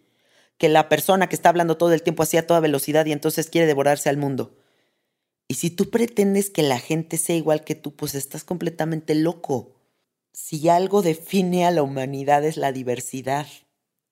que 0.58 0.70
la 0.70 0.90
persona 0.90 1.30
que 1.30 1.36
está 1.36 1.50
hablando 1.50 1.78
todo 1.78 1.94
el 1.94 2.04
tiempo 2.04 2.24
así 2.24 2.38
a 2.38 2.48
toda 2.48 2.60
velocidad 2.60 3.06
y 3.06 3.12
entonces 3.12 3.50
quiere 3.50 3.68
devorarse 3.68 4.10
al 4.10 4.18
mundo. 4.18 4.58
Y 5.48 5.56
si 5.56 5.70
tú 5.70 5.90
pretendes 5.90 6.50
que 6.50 6.64
la 6.64 6.80
gente 6.80 7.18
sea 7.18 7.36
igual 7.36 7.64
que 7.64 7.76
tú, 7.76 7.96
pues 7.96 8.16
estás 8.16 8.44
completamente 8.44 9.16
loco. 9.16 9.76
Si 10.34 10.68
algo 10.68 11.02
define 11.02 11.66
a 11.66 11.72
la 11.72 11.84
humanidad 11.84 12.44
es 12.44 12.58
la 12.58 12.72
diversidad, 12.72 13.48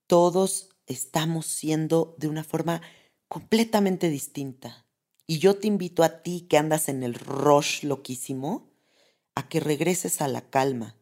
todos 0.07 0.69
estamos 0.87 1.47
siendo 1.47 2.15
de 2.17 2.27
una 2.27 2.43
forma 2.43 2.81
completamente 3.27 4.09
distinta. 4.09 4.85
Y 5.27 5.39
yo 5.39 5.57
te 5.57 5.67
invito 5.67 6.03
a 6.03 6.21
ti 6.21 6.45
que 6.47 6.57
andas 6.57 6.87
en 6.87 7.03
el 7.03 7.15
rush 7.15 7.83
loquísimo, 7.83 8.71
a 9.33 9.49
que 9.49 9.59
regreses 9.59 10.21
a 10.21 10.27
la 10.27 10.49
calma, 10.49 10.95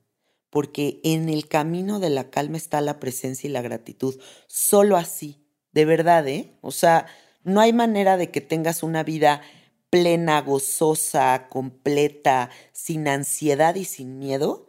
porque 0.54 1.02
en 1.04 1.30
el 1.30 1.48
camino 1.48 2.00
de 2.00 2.12
la 2.12 2.30
calma 2.30 2.58
está 2.58 2.80
la 2.80 3.00
presencia 3.00 3.50
y 3.50 3.52
la 3.52 3.63
gratitud. 3.63 4.22
Solo 4.46 4.98
así, 4.98 5.48
de 5.72 5.84
verdad, 5.84 6.28
¿eh? 6.28 6.60
O 6.62 6.70
sea, 6.70 7.08
no 7.44 7.60
hay 7.60 7.74
manera 7.74 8.18
de 8.18 8.30
que 8.30 8.39
tengas 8.39 8.84
una 8.84 9.02
vida 9.02 9.42
plena, 9.89 10.39
gozosa, 10.42 11.48
completa, 11.50 12.52
sin 12.72 13.08
ansiedad 13.08 13.74
y 13.74 13.86
sin 13.86 14.20
miedo, 14.20 14.68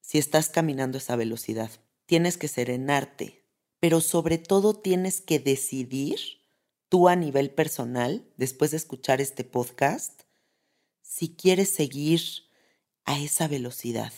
si 0.00 0.16
estás 0.16 0.48
caminando 0.48 0.96
a 0.96 1.02
esa 1.02 1.16
velocidad. 1.16 1.70
Tienes 2.06 2.38
que 2.38 2.48
serenarte, 2.48 3.44
pero 3.78 4.00
sobre 4.00 4.38
todo 4.38 4.72
tienes 4.72 5.20
que 5.20 5.38
decidir 5.38 6.18
tú 6.88 7.08
a 7.08 7.14
nivel 7.14 7.50
personal, 7.50 8.26
después 8.38 8.70
de 8.70 8.78
escuchar 8.78 9.20
este 9.20 9.44
podcast, 9.44 10.22
si 11.02 11.36
quieres 11.36 11.68
seguir 11.68 12.22
a 13.04 13.20
esa 13.20 13.48
velocidad 13.48 14.14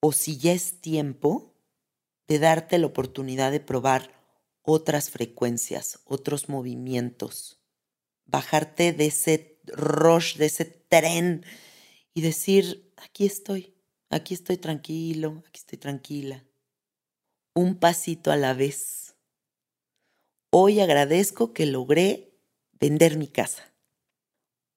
o 0.00 0.12
si 0.12 0.38
ya 0.38 0.52
es 0.52 0.80
tiempo 0.80 1.54
de 2.26 2.38
darte 2.38 2.78
la 2.78 2.86
oportunidad 2.86 3.50
de 3.50 3.60
probar 3.60 4.12
otras 4.62 5.10
frecuencias, 5.10 6.00
otros 6.04 6.48
movimientos, 6.48 7.60
bajarte 8.26 8.92
de 8.92 9.06
ese 9.06 9.60
rush, 9.66 10.36
de 10.36 10.46
ese 10.46 10.64
tren 10.66 11.44
y 12.12 12.20
decir, 12.20 12.92
aquí 12.96 13.24
estoy, 13.24 13.74
aquí 14.10 14.34
estoy 14.34 14.58
tranquilo, 14.58 15.42
aquí 15.46 15.58
estoy 15.58 15.78
tranquila. 15.78 16.44
Un 17.54 17.76
pasito 17.76 18.30
a 18.30 18.36
la 18.36 18.52
vez. 18.52 19.16
Hoy 20.50 20.80
agradezco 20.80 21.52
que 21.52 21.66
logré 21.66 22.38
vender 22.72 23.16
mi 23.16 23.26
casa. 23.26 23.72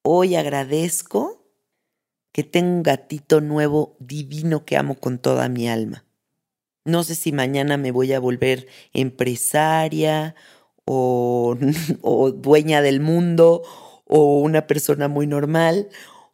Hoy 0.03 0.36
agradezco 0.36 1.40
que 2.31 2.43
tengo 2.43 2.69
un 2.69 2.83
gatito 2.83 3.41
nuevo 3.41 3.95
divino 3.99 4.65
que 4.65 4.77
amo 4.77 4.95
con 4.95 5.19
toda 5.19 5.49
mi 5.49 5.67
alma. 5.67 6.05
No 6.83 7.03
sé 7.03 7.15
si 7.15 7.31
mañana 7.31 7.77
me 7.77 7.91
voy 7.91 8.13
a 8.13 8.19
volver 8.19 8.67
empresaria 8.93 10.35
o, 10.85 11.55
dueña 12.35 12.81
del 12.81 12.99
mundo 12.99 13.63
o 14.05 14.39
una 14.39 14.67
persona 14.67 15.07
muy 15.07 15.27
normal 15.27 15.89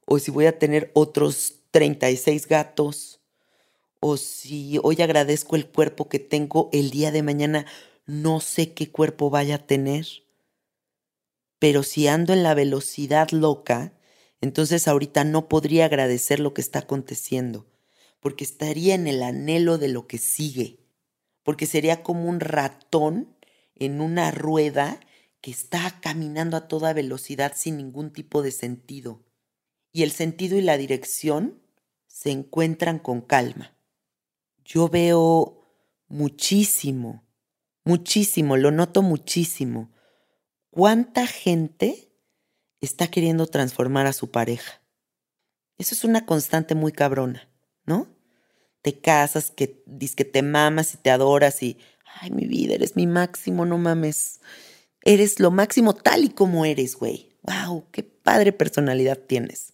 o 0.06 0.20
si 0.20 0.32
voy 0.32 0.46
a 0.46 0.58
tener 0.58 0.92
otros 0.94 1.56
36 1.72 2.48
gatos 2.48 3.20
o 4.00 4.16
si 4.16 4.80
hoy 4.84 5.02
agradezco 5.02 5.56
el 5.56 5.68
cuerpo 5.68 6.08
que 6.08 6.20
tengo 6.20 6.70
el 6.72 6.92
día 6.92 7.12
de 7.12 7.24
mañana, 7.24 7.66
no 8.06 8.40
sé 8.40 8.74
qué 8.74 8.90
cuerpo 8.90 9.30
vaya 9.30 9.56
a 9.56 9.66
tener. 9.66 10.06
Pero 11.60 11.84
si 11.84 12.08
ando 12.08 12.34
en 12.34 12.44
la 12.44 12.54
velocidad 12.54 13.30
loca, 13.32 13.97
entonces 14.42 14.88
ahorita 14.88 15.24
no 15.24 15.50
podría 15.50 15.86
agradecer 15.86 16.40
lo 16.40 16.54
que 16.54 16.62
está 16.62 16.80
aconteciendo, 16.80 17.68
porque 18.20 18.44
estaría 18.44 18.96
en 18.96 19.08
el 19.08 19.24
anhelo 19.24 19.78
de 19.78 19.88
lo 19.88 20.08
que 20.08 20.18
sigue, 20.18 20.80
porque 21.44 21.66
sería 21.66 22.04
como 22.04 22.30
un 22.30 22.40
ratón 22.40 23.36
en 23.76 24.02
una 24.02 24.32
rueda 24.32 25.00
que 25.42 25.52
está 25.52 26.00
caminando 26.02 26.58
a 26.58 26.68
toda 26.68 26.94
velocidad 26.94 27.54
sin 27.56 27.78
ningún 27.78 28.12
tipo 28.12 28.42
de 28.42 28.52
sentido. 28.52 29.24
Y 29.92 30.04
el 30.04 30.12
sentido 30.12 30.58
y 30.58 30.62
la 30.62 30.78
dirección 30.78 31.62
se 32.08 32.32
encuentran 32.32 33.00
con 33.00 33.22
calma. 33.22 33.76
Yo 34.66 34.90
veo 34.90 35.62
muchísimo, 36.08 37.24
muchísimo, 37.84 38.58
lo 38.58 38.72
noto 38.72 39.02
muchísimo. 39.02 39.92
¿Cuánta 40.70 41.26
gente 41.26 42.07
está 42.82 43.08
queriendo 43.08 43.48
transformar 43.48 44.06
a 44.08 44.14
su 44.14 44.32
pareja. 44.32 44.82
Eso 45.78 45.94
es 45.96 46.04
una 46.04 46.26
constante 46.26 46.76
muy 46.76 46.92
cabrona, 46.92 47.48
¿no? 47.86 48.08
Te 48.82 49.00
casas, 49.00 49.52
que 49.52 49.84
que 50.16 50.26
te 50.26 50.42
mamas 50.42 50.94
y 50.94 50.98
te 50.98 51.12
adoras 51.12 51.62
y, 51.62 51.78
ay, 52.22 52.32
mi 52.32 52.46
vida, 52.46 52.76
eres 52.76 52.96
mi 52.96 53.08
máximo, 53.08 53.66
no 53.66 53.78
mames. 53.78 54.40
Eres 55.04 55.40
lo 55.40 55.52
máximo 55.52 55.94
tal 55.94 56.24
y 56.24 56.30
como 56.30 56.66
eres, 56.66 56.96
güey. 56.96 57.30
Wow, 57.44 57.86
qué 57.92 58.04
padre 58.04 58.52
personalidad 58.52 59.18
tienes. 59.18 59.74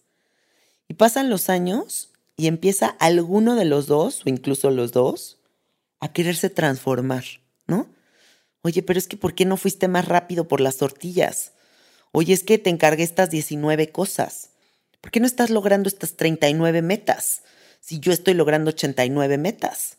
Y 0.88 0.94
pasan 0.94 1.30
los 1.30 1.48
años 1.48 2.12
y 2.36 2.46
empieza 2.46 2.86
alguno 2.86 3.54
de 3.54 3.64
los 3.64 3.86
dos, 3.86 4.24
o 4.24 4.28
incluso 4.28 4.70
los 4.70 4.92
dos, 4.92 5.38
a 6.00 6.12
quererse 6.12 6.50
transformar, 6.50 7.24
¿no? 7.66 7.88
Oye, 8.62 8.82
pero 8.82 8.98
es 8.98 9.08
que 9.08 9.16
¿por 9.16 9.34
qué 9.34 9.44
no 9.44 9.56
fuiste 9.56 9.88
más 9.88 10.06
rápido 10.06 10.48
por 10.48 10.60
las 10.60 10.76
tortillas? 10.76 11.53
Oye, 12.16 12.32
es 12.32 12.44
que 12.44 12.58
te 12.58 12.70
encargué 12.70 13.02
estas 13.02 13.28
19 13.28 13.90
cosas. 13.90 14.50
¿Por 15.00 15.10
qué 15.10 15.18
no 15.18 15.26
estás 15.26 15.50
logrando 15.50 15.88
estas 15.88 16.14
39 16.14 16.80
metas? 16.80 17.42
Si 17.80 17.98
yo 17.98 18.12
estoy 18.12 18.34
logrando 18.34 18.68
89 18.68 19.36
metas. 19.36 19.96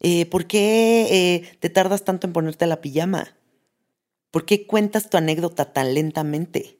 Eh, 0.00 0.26
¿Por 0.26 0.46
qué 0.46 1.06
eh, 1.10 1.56
te 1.58 1.70
tardas 1.70 2.04
tanto 2.04 2.26
en 2.26 2.34
ponerte 2.34 2.66
la 2.66 2.82
pijama? 2.82 3.38
¿Por 4.30 4.44
qué 4.44 4.66
cuentas 4.66 5.08
tu 5.08 5.16
anécdota 5.16 5.72
tan 5.72 5.94
lentamente? 5.94 6.78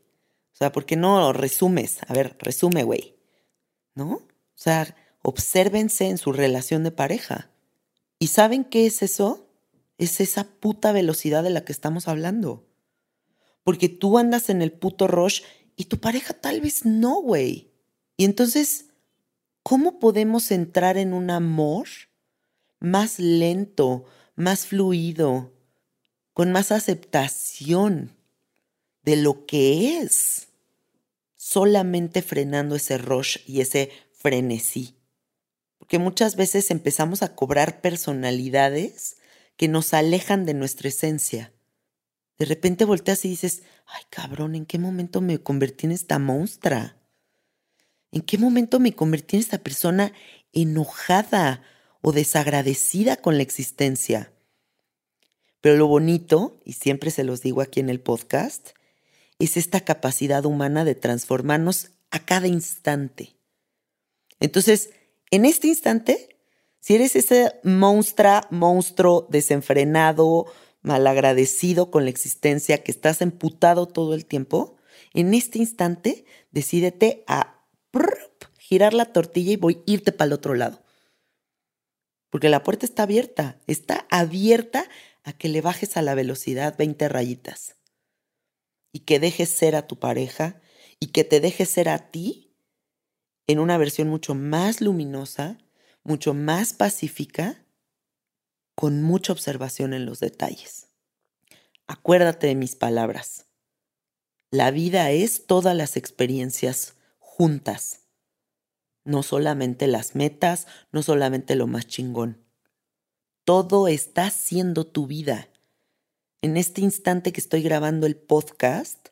O 0.53 0.57
sea, 0.59 0.73
¿por 0.73 0.85
qué 0.85 0.97
no 0.97 1.33
resumes? 1.33 2.01
A 2.07 2.13
ver, 2.13 2.37
resume, 2.39 2.83
güey. 2.83 3.17
¿No? 3.95 4.11
O 4.17 4.29
sea, 4.57 4.95
obsérvense 5.23 6.11
en 6.11 6.19
su 6.19 6.35
relación 6.35 6.85
de 6.85 6.91
pareja. 6.91 7.49
¿Y 8.19 8.27
saben 8.27 8.63
qué 8.63 8.85
es 8.85 9.03
eso? 9.03 9.49
Es 9.97 10.21
esa 10.21 10.45
puta 10.45 10.93
velocidad 10.93 11.43
de 11.43 11.51
la 11.51 11.65
que 11.65 11.73
estamos 11.73 12.09
hablando. 12.09 12.67
Porque 13.67 13.89
tú 13.89 14.17
andas 14.17 14.49
en 14.49 14.63
el 14.63 14.71
puto 14.71 15.09
rush 15.09 15.43
y 15.75 15.87
tu 15.87 15.99
pareja 15.99 16.33
tal 16.35 16.61
vez 16.61 16.85
no, 16.85 17.21
güey. 17.21 17.73
Y 18.17 18.25
entonces, 18.25 18.91
¿cómo 19.65 19.99
podemos 19.99 20.53
entrar 20.53 20.97
en 20.97 21.13
un 21.13 21.31
amor 21.31 21.89
más 22.79 23.19
lento, 23.19 24.05
más 24.37 24.67
fluido, 24.67 25.53
con 26.33 26.53
más 26.53 26.71
aceptación 26.71 28.17
de 29.03 29.17
lo 29.17 29.47
que 29.47 29.99
es? 29.99 30.47
Solamente 31.35 32.23
frenando 32.23 32.77
ese 32.77 32.99
rush 32.99 33.39
y 33.49 33.63
ese 33.63 33.91
frenesí. 34.13 34.95
Porque 35.79 35.99
muchas 35.99 36.37
veces 36.37 36.71
empezamos 36.71 37.25
a 37.25 37.35
cobrar 37.35 37.81
personalidades 37.81 39.17
que 39.57 39.67
nos 39.67 39.93
alejan 39.93 40.47
de 40.47 40.55
nuestra 40.55 40.87
esencia 40.89 41.53
de 42.39 42.45
repente 42.45 42.85
volteas 42.85 43.25
y 43.25 43.29
dices, 43.29 43.63
ay 43.87 44.03
cabrón, 44.11 44.55
¿en 44.55 44.67
qué 44.67 44.79
momento 44.79 45.21
me 45.21 45.39
convertí 45.39 45.87
en 45.87 45.93
esta 45.93 46.19
monstrua? 46.19 46.97
¿En 48.13 48.23
qué 48.23 48.39
momento 48.39 48.81
me 48.81 48.95
convertí 48.95 49.37
en 49.37 49.41
esta 49.41 49.59
persona 49.59 50.13
enojada 50.53 51.63
o 52.03 52.13
desagradecida 52.13 53.17
con 53.17 53.37
la 53.37 53.43
existencia? 53.43 54.33
Pero 55.61 55.77
lo 55.77 55.87
bonito, 55.87 56.61
y 56.65 56.75
siempre 56.75 57.11
se 57.11 57.25
los 57.25 57.43
digo 57.43 57.61
aquí 57.61 57.81
en 57.81 57.91
el 57.91 58.01
podcast, 58.01 58.71
es 59.39 59.57
esta 59.57 59.81
capacidad 59.81 60.45
humana 60.45 60.85
de 60.85 60.95
transformarnos 60.95 61.91
a 62.11 62.25
cada 62.25 62.47
instante. 62.47 63.37
Entonces, 64.41 64.91
en 65.31 65.45
este 65.45 65.69
instante, 65.69 66.39
si 66.81 66.95
eres 66.95 67.17
ese 67.17 67.59
monstrua, 67.65 68.47
monstruo 68.51 69.27
desenfrenado, 69.29 70.47
malagradecido 70.87 71.91
con 71.91 72.05
la 72.05 72.11
existencia, 72.11 72.85
que 72.85 72.93
estás 72.93 73.21
emputado 73.21 73.87
todo 73.87 74.15
el 74.15 74.25
tiempo, 74.25 74.77
en 75.15 75.35
este 75.35 75.59
instante 75.59 76.25
decídete 76.53 77.25
a 77.27 77.67
girar 78.57 78.95
la 78.95 79.07
tortilla 79.07 79.53
y 79.53 79.57
voy 79.57 79.79
a 79.79 79.91
irte 79.91 80.13
para 80.13 80.27
el 80.27 80.33
otro 80.33 80.55
lado. 80.55 80.85
Porque 82.31 82.49
la 82.49 82.63
puerta 82.63 82.87
está 82.87 83.03
abierta, 83.03 83.59
está 83.67 84.07
abierta 84.11 84.89
a 85.25 85.33
que 85.33 85.49
le 85.49 85.61
bajes 85.61 85.97
a 85.97 86.03
la 86.03 86.15
velocidad 86.15 86.77
20 86.79 87.09
rayitas 87.09 87.75
y 88.93 89.01
que 89.01 89.19
dejes 89.19 89.51
ser 89.51 89.75
a 89.75 89.89
tu 89.89 89.99
pareja 89.99 90.61
y 91.01 91.09
que 91.09 91.25
te 91.25 91.41
dejes 91.41 91.69
ser 91.69 91.89
a 91.89 92.13
ti 92.13 92.55
en 93.49 93.59
una 93.59 93.77
versión 93.77 94.09
mucho 94.09 94.37
más 94.37 94.81
luminosa, 94.81 95.59
mucho 96.05 96.33
más 96.33 96.75
pacífica 96.75 97.66
con 98.77 99.03
mucha 99.03 99.33
observación 99.33 99.95
en 99.95 100.05
los 100.05 100.21
detalles. 100.21 100.89
Acuérdate 101.87 102.47
de 102.47 102.55
mis 102.55 102.77
palabras. 102.77 103.47
La 104.51 104.71
vida 104.71 105.11
es 105.11 105.47
todas 105.47 105.75
las 105.75 105.97
experiencias 105.97 106.95
juntas, 107.19 108.03
no 109.03 109.23
solamente 109.23 109.87
las 109.87 110.15
metas, 110.15 110.67
no 110.93 111.03
solamente 111.03 111.57
lo 111.57 111.67
más 111.67 111.87
chingón. 111.87 112.45
Todo 113.45 113.89
está 113.89 114.31
siendo 114.31 114.87
tu 114.87 115.07
vida. 115.07 115.49
En 116.43 116.59
este 116.59 116.83
instante 116.83 117.33
que 117.33 117.41
estoy 117.41 117.63
grabando 117.63 118.07
el 118.07 118.17
podcast, 118.17 119.09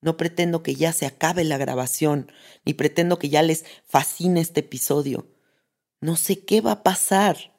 no 0.00 0.16
pretendo 0.16 0.62
que 0.62 0.76
ya 0.76 0.94
se 0.94 1.04
acabe 1.04 1.44
la 1.44 1.58
grabación, 1.58 2.32
ni 2.64 2.72
pretendo 2.72 3.18
que 3.18 3.28
ya 3.28 3.42
les 3.42 3.66
fascine 3.84 4.40
este 4.40 4.60
episodio. 4.60 5.28
No 6.00 6.16
sé 6.16 6.44
qué 6.44 6.62
va 6.62 6.72
a 6.72 6.82
pasar 6.82 7.53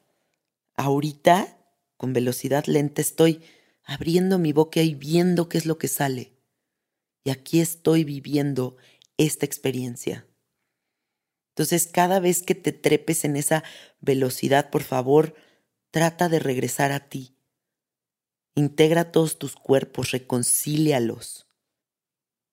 Ahorita, 0.76 1.58
con 1.96 2.12
velocidad 2.12 2.66
lenta, 2.66 3.00
estoy 3.00 3.42
abriendo 3.82 4.38
mi 4.38 4.52
boca 4.52 4.82
y 4.82 4.94
viendo 4.94 5.48
qué 5.48 5.58
es 5.58 5.66
lo 5.66 5.78
que 5.78 5.88
sale. 5.88 6.36
Y 7.24 7.30
aquí 7.30 7.60
estoy 7.60 8.04
viviendo 8.04 8.76
esta 9.16 9.46
experiencia. 9.46 10.26
Entonces, 11.50 11.86
cada 11.86 12.20
vez 12.20 12.42
que 12.42 12.54
te 12.54 12.72
trepes 12.72 13.24
en 13.24 13.36
esa 13.36 13.64
velocidad, 14.00 14.68
por 14.68 14.82
favor, 14.82 15.34
trata 15.90 16.28
de 16.28 16.38
regresar 16.38 16.92
a 16.92 17.08
ti. 17.08 17.38
Integra 18.54 19.10
todos 19.10 19.38
tus 19.38 19.56
cuerpos, 19.56 20.10
reconcílialos. 20.10 21.46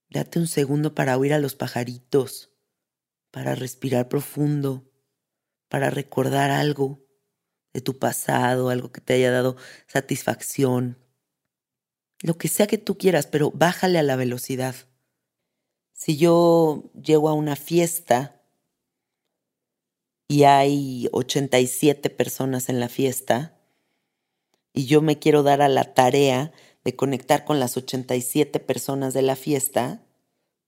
Date 0.09 0.39
un 0.39 0.47
segundo 0.47 0.95
para 0.95 1.17
oír 1.17 1.33
a 1.33 1.39
los 1.39 1.55
pajaritos, 1.55 2.53
para 3.31 3.55
respirar 3.55 4.07
profundo, 4.07 4.89
para 5.67 5.89
recordar 5.89 6.51
algo 6.51 7.02
de 7.73 7.81
tu 7.81 7.97
pasado, 7.97 8.69
algo 8.69 8.91
que 8.91 9.01
te 9.01 9.13
haya 9.13 9.31
dado 9.31 9.55
satisfacción, 9.87 10.97
lo 12.21 12.37
que 12.37 12.47
sea 12.47 12.67
que 12.67 12.77
tú 12.77 12.97
quieras, 12.97 13.27
pero 13.27 13.51
bájale 13.51 13.99
a 13.99 14.03
la 14.03 14.15
velocidad. 14.15 14.75
Si 15.91 16.17
yo 16.17 16.91
llego 16.93 17.29
a 17.29 17.33
una 17.33 17.55
fiesta 17.55 18.41
y 20.27 20.43
hay 20.43 21.09
87 21.11 22.09
personas 22.09 22.69
en 22.69 22.79
la 22.79 22.89
fiesta 22.89 23.57
y 24.73 24.85
yo 24.85 25.01
me 25.01 25.19
quiero 25.19 25.43
dar 25.43 25.61
a 25.61 25.69
la 25.69 25.93
tarea 25.93 26.53
de 26.83 26.95
conectar 26.95 27.45
con 27.45 27.59
las 27.59 27.77
87 27.77 28.59
personas 28.59 29.13
de 29.13 29.21
la 29.21 29.35
fiesta, 29.35 30.03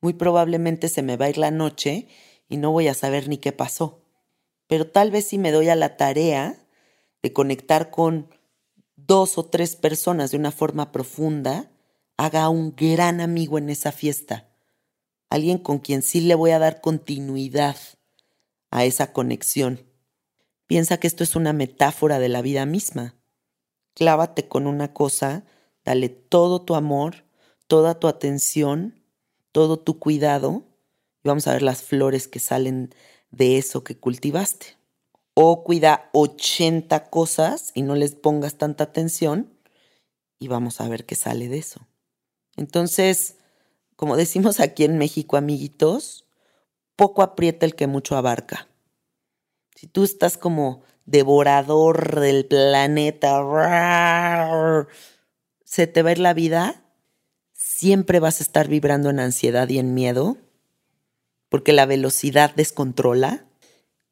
muy 0.02 0.14
probablemente 0.14 0.90
se 0.90 1.02
me 1.02 1.18
va 1.18 1.26
a 1.26 1.30
ir 1.30 1.38
la 1.38 1.52
noche 1.52 2.08
y 2.50 2.58
no 2.58 2.72
voy 2.72 2.88
a 2.88 2.94
saber 2.94 3.28
ni 3.28 3.38
qué 3.38 3.52
pasó. 3.52 4.02
Pero 4.68 4.88
tal 4.88 5.10
vez 5.12 5.28
si 5.28 5.38
me 5.38 5.52
doy 5.52 5.70
a 5.70 5.76
la 5.76 5.98
tarea 5.98 6.65
de 7.26 7.34
conectar 7.34 7.90
con 7.90 8.30
dos 8.98 9.40
o 9.40 9.46
tres 9.46 9.76
personas 9.76 10.30
de 10.30 10.38
una 10.38 10.52
forma 10.52 10.92
profunda, 10.92 11.72
haga 12.18 12.50
un 12.50 12.76
gran 12.76 13.20
amigo 13.20 13.58
en 13.58 13.72
esa 13.72 13.92
fiesta. 13.92 14.48
Alguien 15.32 15.58
con 15.58 15.80
quien 15.80 16.04
sí 16.04 16.22
le 16.22 16.36
voy 16.36 16.52
a 16.52 16.60
dar 16.60 16.82
continuidad 16.82 17.78
a 18.70 18.86
esa 18.86 19.12
conexión. 19.12 19.90
Piensa 20.68 21.00
que 21.00 21.08
esto 21.08 21.24
es 21.24 21.36
una 21.36 21.52
metáfora 21.52 22.20
de 22.20 22.30
la 22.30 22.44
vida 22.44 22.68
misma. 22.68 23.16
Clávate 23.96 24.48
con 24.48 24.68
una 24.68 24.94
cosa, 24.94 25.46
dale 25.84 26.10
todo 26.10 26.62
tu 26.62 26.76
amor, 26.76 27.26
toda 27.66 28.00
tu 28.00 28.08
atención, 28.08 29.02
todo 29.52 29.80
tu 29.80 29.98
cuidado 29.98 30.64
y 31.24 31.30
vamos 31.30 31.48
a 31.48 31.54
ver 31.54 31.64
las 31.64 31.82
flores 31.82 32.28
que 32.28 32.40
salen 32.40 32.94
de 33.32 33.58
eso 33.58 33.84
que 33.84 33.98
cultivaste 33.98 34.75
o 35.36 35.64
cuida 35.64 36.10
80 36.14 37.10
cosas 37.10 37.72
y 37.76 37.84
no 37.84 37.96
les 37.96 38.16
pongas 38.16 38.56
tanta 38.58 38.86
atención 38.86 39.54
y 40.40 40.48
vamos 40.48 40.82
a 40.82 40.88
ver 40.88 41.06
qué 41.06 41.16
sale 41.16 41.50
de 41.50 41.58
eso. 41.58 41.88
Entonces, 42.56 43.36
como 43.96 44.18
decimos 44.18 44.60
aquí 44.60 44.86
en 44.86 44.98
México, 44.98 45.38
amiguitos, 45.38 46.26
poco 46.96 47.22
aprieta 47.22 47.66
el 47.66 47.76
que 47.76 47.86
mucho 47.86 48.16
abarca. 48.16 48.68
Si 49.76 49.88
tú 49.88 50.06
estás 50.06 50.38
como 50.38 50.84
devorador 51.06 52.20
del 52.22 52.46
planeta, 52.46 53.42
se 55.66 55.88
te 55.88 56.02
va 56.02 56.10
a 56.10 56.12
ir 56.14 56.20
la 56.20 56.34
vida, 56.34 56.82
siempre 57.52 58.22
vas 58.22 58.40
a 58.40 58.44
estar 58.44 58.70
vibrando 58.70 59.10
en 59.10 59.20
ansiedad 59.20 59.68
y 59.68 59.80
en 59.80 59.94
miedo, 59.94 60.38
porque 61.50 61.74
la 61.74 61.86
velocidad 61.86 62.56
descontrola 62.56 63.46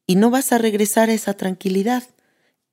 y 0.06 0.16
no 0.16 0.30
vas 0.30 0.52
a 0.52 0.58
regresar 0.58 1.10
a 1.10 1.14
esa 1.14 1.34
tranquilidad 1.34 2.04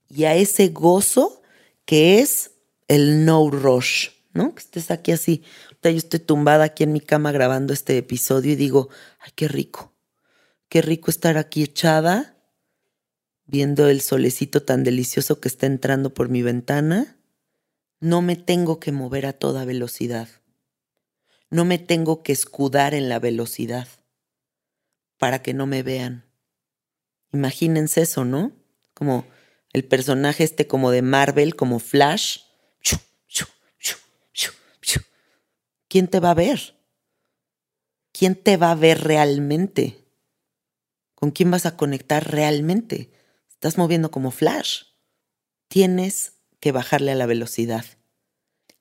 y 0.10 0.26
a 0.26 0.36
ese 0.36 0.70
gozo 0.70 1.42
que 1.86 2.20
es 2.20 2.52
el 2.88 3.26
no 3.26 3.50
rush, 3.50 4.10
¿no? 4.34 4.54
Que 4.54 4.60
estés 4.60 4.92
aquí 4.92 5.12
así. 5.12 5.44
Yo 5.82 5.90
estoy 5.90 6.20
tumbada 6.20 6.66
aquí 6.66 6.84
en 6.84 6.94
mi 6.94 7.00
cama 7.00 7.32
grabando 7.32 7.74
este 7.74 7.98
episodio 7.98 8.52
y 8.52 8.56
digo, 8.56 8.90
ay, 9.20 9.32
qué 9.36 9.48
rico, 9.48 9.94
qué 10.70 10.82
rico 10.82 11.10
estar 11.10 11.38
aquí 11.38 11.64
echada, 11.64 12.38
viendo 13.46 13.88
el 13.88 14.02
solecito 14.02 14.64
tan 14.64 14.84
delicioso 14.84 15.40
que 15.40 15.48
está 15.48 15.66
entrando 15.66 16.14
por 16.14 16.30
mi 16.30 16.42
ventana. 16.42 17.18
No 18.00 18.22
me 18.22 18.36
tengo 18.36 18.80
que 18.80 18.92
mover 18.92 19.26
a 19.26 19.34
toda 19.34 19.66
velocidad. 19.66 20.28
No 21.50 21.66
me 21.66 21.78
tengo 21.78 22.24
que 22.24 22.32
escudar 22.32 22.94
en 22.94 23.10
la 23.10 23.20
velocidad 23.20 23.88
para 25.18 25.42
que 25.42 25.54
no 25.54 25.68
me 25.68 25.84
vean 25.84 26.31
Imagínense 27.34 28.02
eso, 28.02 28.26
¿no? 28.26 28.52
Como 28.94 29.26
el 29.74 29.86
personaje 29.86 30.44
este 30.44 30.68
como 30.68 30.92
de 30.92 31.02
Marvel, 31.02 31.56
como 31.56 31.80
Flash. 31.80 32.40
¿Quién 35.88 36.08
te 36.08 36.20
va 36.20 36.32
a 36.32 36.36
ver? 36.36 36.76
¿Quién 38.14 38.36
te 38.36 38.58
va 38.58 38.72
a 38.72 38.76
ver 38.76 39.04
realmente? 39.04 40.08
¿Con 41.16 41.32
quién 41.32 41.52
vas 41.52 41.66
a 41.66 41.78
conectar 41.78 42.32
realmente? 42.32 43.12
Estás 43.50 43.78
moviendo 43.78 44.12
como 44.12 44.32
Flash. 44.32 44.84
tienes 45.68 46.34
que 46.60 46.72
bajarle 46.72 47.12
a 47.12 47.16
la 47.16 47.26
velocidad. 47.26 47.86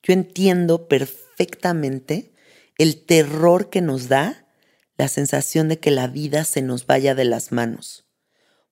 Yo 0.03 0.13
entiendo 0.13 0.87
perfectamente 0.87 2.33
el 2.77 3.05
terror 3.05 3.69
que 3.69 3.81
nos 3.81 4.07
da 4.07 4.47
la 4.97 5.07
sensación 5.07 5.69
de 5.69 5.79
que 5.79 5.91
la 5.91 6.07
vida 6.07 6.43
se 6.43 6.61
nos 6.61 6.85
vaya 6.85 7.15
de 7.15 7.25
las 7.25 7.51
manos. 7.51 8.10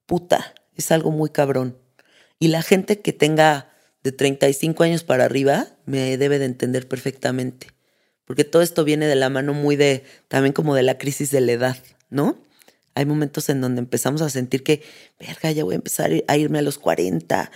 Puta, 0.09 0.55
es 0.75 0.89
algo 0.89 1.11
muy 1.11 1.29
cabrón. 1.29 1.77
Y 2.39 2.47
la 2.47 2.63
gente 2.63 2.99
que 2.99 3.13
tenga 3.13 3.69
de 4.01 4.11
35 4.11 4.81
años 4.81 5.03
para 5.03 5.23
arriba 5.23 5.67
me 5.85 6.17
debe 6.17 6.39
de 6.39 6.45
entender 6.45 6.87
perfectamente. 6.87 7.67
Porque 8.25 8.43
todo 8.43 8.63
esto 8.63 8.83
viene 8.83 9.05
de 9.05 9.15
la 9.15 9.29
mano 9.29 9.53
muy 9.53 9.75
de, 9.75 10.03
también 10.27 10.51
como 10.51 10.73
de 10.73 10.81
la 10.81 10.97
crisis 10.97 11.29
de 11.29 11.41
la 11.41 11.51
edad, 11.51 11.77
¿no? 12.09 12.39
Hay 12.95 13.05
momentos 13.05 13.49
en 13.49 13.61
donde 13.61 13.81
empezamos 13.81 14.23
a 14.23 14.31
sentir 14.31 14.63
que, 14.63 14.81
verga, 15.19 15.51
ya 15.51 15.63
voy 15.63 15.73
a 15.73 15.75
empezar 15.75 16.09
a 16.27 16.37
irme 16.37 16.57
a 16.57 16.63
los 16.63 16.79
40. 16.79 17.51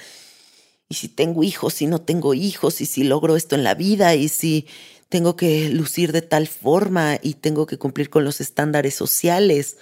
Y 0.89 0.94
si 0.94 1.08
tengo 1.08 1.44
hijos, 1.44 1.74
si 1.74 1.88
no 1.88 2.02
tengo 2.02 2.36
hijos, 2.36 2.82
y 2.82 2.86
si 2.86 3.04
logro 3.04 3.36
esto 3.36 3.56
en 3.56 3.63
la 3.63 3.74
vida, 3.74 4.13
y 4.13 4.30
si 4.30 4.68
tengo 5.10 5.36
que 5.36 5.70
lucir 5.70 6.12
de 6.12 6.22
tal 6.22 6.48
forma 6.48 7.18
y 7.20 7.34
tengo 7.34 7.66
que 7.66 7.80
cumplir 7.80 8.12
con 8.12 8.24
los 8.24 8.42
estándares 8.42 8.94
sociales. 8.94 9.78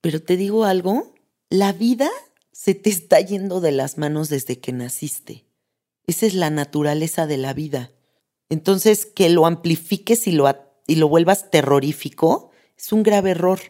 Pero 0.00 0.22
te 0.22 0.36
digo 0.36 0.64
algo, 0.64 1.11
la 1.52 1.74
vida 1.74 2.08
se 2.50 2.74
te 2.74 2.88
está 2.88 3.20
yendo 3.20 3.60
de 3.60 3.72
las 3.72 3.98
manos 3.98 4.30
desde 4.30 4.58
que 4.58 4.72
naciste. 4.72 5.44
Esa 6.06 6.24
es 6.24 6.32
la 6.32 6.48
naturaleza 6.48 7.26
de 7.26 7.36
la 7.36 7.52
vida. 7.52 7.92
Entonces, 8.48 9.04
que 9.04 9.28
lo 9.28 9.44
amplifiques 9.44 10.26
y 10.26 10.32
lo, 10.32 10.50
y 10.86 10.94
lo 10.94 11.08
vuelvas 11.08 11.50
terrorífico 11.50 12.52
es 12.78 12.90
un 12.90 13.02
grave 13.02 13.32
error. 13.32 13.60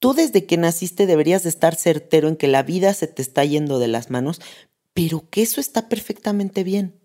Tú 0.00 0.12
desde 0.12 0.44
que 0.44 0.58
naciste 0.58 1.06
deberías 1.06 1.44
de 1.44 1.48
estar 1.48 1.76
certero 1.76 2.28
en 2.28 2.36
que 2.36 2.46
la 2.46 2.62
vida 2.62 2.92
se 2.92 3.06
te 3.06 3.22
está 3.22 3.42
yendo 3.42 3.78
de 3.78 3.88
las 3.88 4.10
manos, 4.10 4.42
pero 4.92 5.24
que 5.30 5.40
eso 5.40 5.62
está 5.62 5.88
perfectamente 5.88 6.62
bien. 6.62 7.00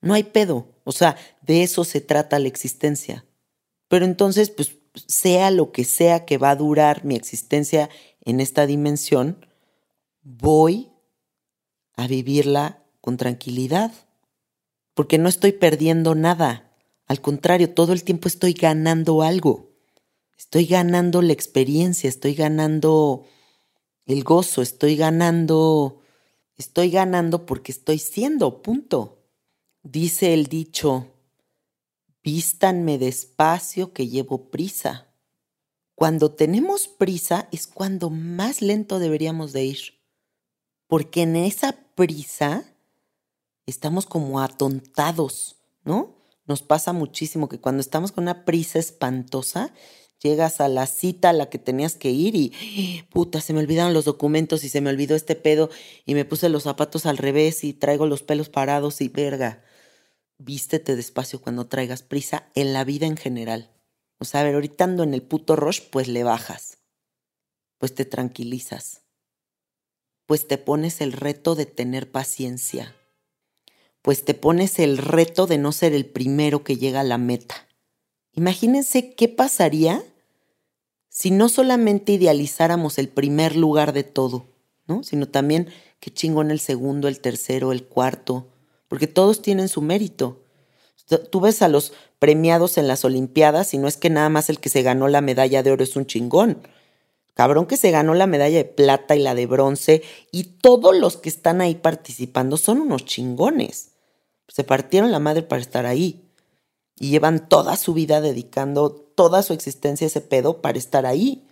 No 0.00 0.14
hay 0.14 0.22
pedo. 0.22 0.66
O 0.84 0.92
sea, 0.92 1.18
de 1.42 1.62
eso 1.62 1.84
se 1.84 2.00
trata 2.00 2.38
la 2.38 2.48
existencia. 2.48 3.26
Pero 3.88 4.06
entonces, 4.06 4.48
pues, 4.48 4.78
sea 5.06 5.50
lo 5.50 5.72
que 5.72 5.84
sea 5.84 6.24
que 6.24 6.38
va 6.38 6.50
a 6.50 6.56
durar 6.56 7.04
mi 7.04 7.16
existencia 7.16 7.90
en 8.28 8.40
esta 8.40 8.66
dimensión, 8.66 9.46
voy 10.22 10.90
a 11.94 12.06
vivirla 12.06 12.84
con 13.00 13.16
tranquilidad, 13.16 13.90
porque 14.92 15.16
no 15.16 15.30
estoy 15.30 15.52
perdiendo 15.52 16.14
nada. 16.14 16.76
Al 17.06 17.22
contrario, 17.22 17.72
todo 17.72 17.94
el 17.94 18.04
tiempo 18.04 18.28
estoy 18.28 18.52
ganando 18.52 19.22
algo. 19.22 19.70
Estoy 20.36 20.66
ganando 20.66 21.22
la 21.22 21.32
experiencia, 21.32 22.06
estoy 22.06 22.34
ganando 22.34 23.24
el 24.04 24.22
gozo, 24.24 24.60
estoy 24.60 24.94
ganando, 24.96 26.02
estoy 26.58 26.90
ganando 26.90 27.46
porque 27.46 27.72
estoy 27.72 27.98
siendo, 27.98 28.60
punto. 28.60 29.24
Dice 29.82 30.34
el 30.34 30.48
dicho, 30.48 31.14
vístanme 32.22 32.98
despacio 32.98 33.94
que 33.94 34.06
llevo 34.06 34.50
prisa. 34.50 35.07
Cuando 35.98 36.30
tenemos 36.30 36.86
prisa 36.86 37.48
es 37.50 37.66
cuando 37.66 38.08
más 38.08 38.62
lento 38.62 39.00
deberíamos 39.00 39.52
de 39.52 39.64
ir, 39.64 39.78
porque 40.86 41.22
en 41.22 41.34
esa 41.34 41.72
prisa 41.96 42.72
estamos 43.66 44.06
como 44.06 44.38
atontados, 44.38 45.56
¿no? 45.82 46.14
Nos 46.46 46.62
pasa 46.62 46.92
muchísimo 46.92 47.48
que 47.48 47.58
cuando 47.58 47.80
estamos 47.80 48.12
con 48.12 48.22
una 48.22 48.44
prisa 48.44 48.78
espantosa, 48.78 49.74
llegas 50.22 50.60
a 50.60 50.68
la 50.68 50.86
cita 50.86 51.30
a 51.30 51.32
la 51.32 51.50
que 51.50 51.58
tenías 51.58 51.96
que 51.96 52.12
ir 52.12 52.36
y, 52.36 53.04
puta, 53.10 53.40
se 53.40 53.52
me 53.52 53.58
olvidaron 53.58 53.92
los 53.92 54.04
documentos 54.04 54.62
y 54.62 54.68
se 54.68 54.80
me 54.80 54.90
olvidó 54.90 55.16
este 55.16 55.34
pedo 55.34 55.68
y 56.06 56.14
me 56.14 56.24
puse 56.24 56.48
los 56.48 56.62
zapatos 56.62 57.06
al 57.06 57.18
revés 57.18 57.64
y 57.64 57.72
traigo 57.72 58.06
los 58.06 58.22
pelos 58.22 58.50
parados 58.50 59.00
y 59.00 59.08
verga. 59.08 59.64
Vístete 60.38 60.94
despacio 60.94 61.40
cuando 61.40 61.66
traigas 61.66 62.02
prisa 62.02 62.50
en 62.54 62.72
la 62.72 62.84
vida 62.84 63.06
en 63.06 63.16
general. 63.16 63.72
O 64.18 64.24
sea, 64.24 64.40
a 64.40 64.44
ver, 64.44 64.54
ahorita 64.54 64.84
ando 64.84 65.02
en 65.02 65.14
el 65.14 65.22
puto 65.22 65.56
rush, 65.56 65.80
pues 65.90 66.08
le 66.08 66.24
bajas. 66.24 66.78
Pues 67.78 67.94
te 67.94 68.04
tranquilizas. 68.04 69.02
Pues 70.26 70.48
te 70.48 70.58
pones 70.58 71.00
el 71.00 71.12
reto 71.12 71.54
de 71.54 71.66
tener 71.66 72.10
paciencia 72.10 72.94
pues 74.02 74.24
te 74.24 74.34
pones 74.34 74.78
el 74.78 74.96
reto 74.98 75.46
de 75.46 75.58
no 75.58 75.70
ser 75.70 75.92
el 75.92 76.06
primero 76.06 76.64
que 76.64 76.76
llega 76.76 77.00
a 77.00 77.04
la 77.04 77.18
meta. 77.18 77.68
Imagínense 78.32 79.14
qué 79.14 79.28
pasaría 79.28 80.02
si 81.10 81.30
no 81.30 81.50
solamente 81.50 82.12
idealizáramos 82.12 82.98
el 82.98 83.08
primer 83.08 83.54
lugar 83.54 83.92
de 83.92 84.04
todo, 84.04 84.46
¿no? 84.86 85.02
Sino 85.02 85.28
también 85.28 85.68
qué 86.00 86.10
chingón 86.10 86.50
el 86.50 86.60
segundo, 86.60 87.08
el 87.08 87.20
tercero, 87.20 87.70
el 87.70 87.84
cuarto, 87.84 88.48
porque 88.88 89.08
todos 89.08 89.42
tienen 89.42 89.68
su 89.68 89.82
mérito. 89.82 90.40
Tú 91.30 91.40
ves 91.40 91.62
a 91.62 91.68
los 91.68 91.92
premiados 92.18 92.78
en 92.78 92.86
las 92.86 93.04
Olimpiadas 93.04 93.72
y 93.74 93.78
no 93.78 93.88
es 93.88 93.96
que 93.96 94.10
nada 94.10 94.28
más 94.28 94.50
el 94.50 94.60
que 94.60 94.68
se 94.68 94.82
ganó 94.82 95.08
la 95.08 95.20
medalla 95.20 95.62
de 95.62 95.70
oro 95.70 95.82
es 95.82 95.96
un 95.96 96.06
chingón. 96.06 96.66
Cabrón 97.34 97.66
que 97.66 97.76
se 97.76 97.90
ganó 97.90 98.14
la 98.14 98.26
medalla 98.26 98.58
de 98.58 98.64
plata 98.64 99.14
y 99.14 99.22
la 99.22 99.34
de 99.34 99.46
bronce 99.46 100.02
y 100.32 100.44
todos 100.44 100.96
los 100.96 101.16
que 101.16 101.28
están 101.28 101.60
ahí 101.60 101.76
participando 101.76 102.56
son 102.56 102.80
unos 102.80 103.04
chingones. 103.04 103.92
Se 104.48 104.64
partieron 104.64 105.12
la 105.12 105.20
madre 105.20 105.42
para 105.42 105.62
estar 105.62 105.86
ahí 105.86 106.28
y 106.98 107.10
llevan 107.10 107.48
toda 107.48 107.76
su 107.76 107.94
vida 107.94 108.20
dedicando 108.20 108.90
toda 108.90 109.42
su 109.42 109.52
existencia 109.52 110.06
a 110.06 110.08
ese 110.08 110.20
pedo 110.20 110.60
para 110.60 110.78
estar 110.78 111.06
ahí. 111.06 111.46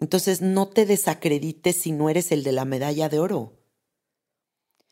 Entonces 0.00 0.40
no 0.40 0.68
te 0.68 0.86
desacredites 0.86 1.76
si 1.76 1.92
no 1.92 2.08
eres 2.08 2.32
el 2.32 2.42
de 2.42 2.52
la 2.52 2.64
medalla 2.64 3.08
de 3.08 3.18
oro. 3.18 3.52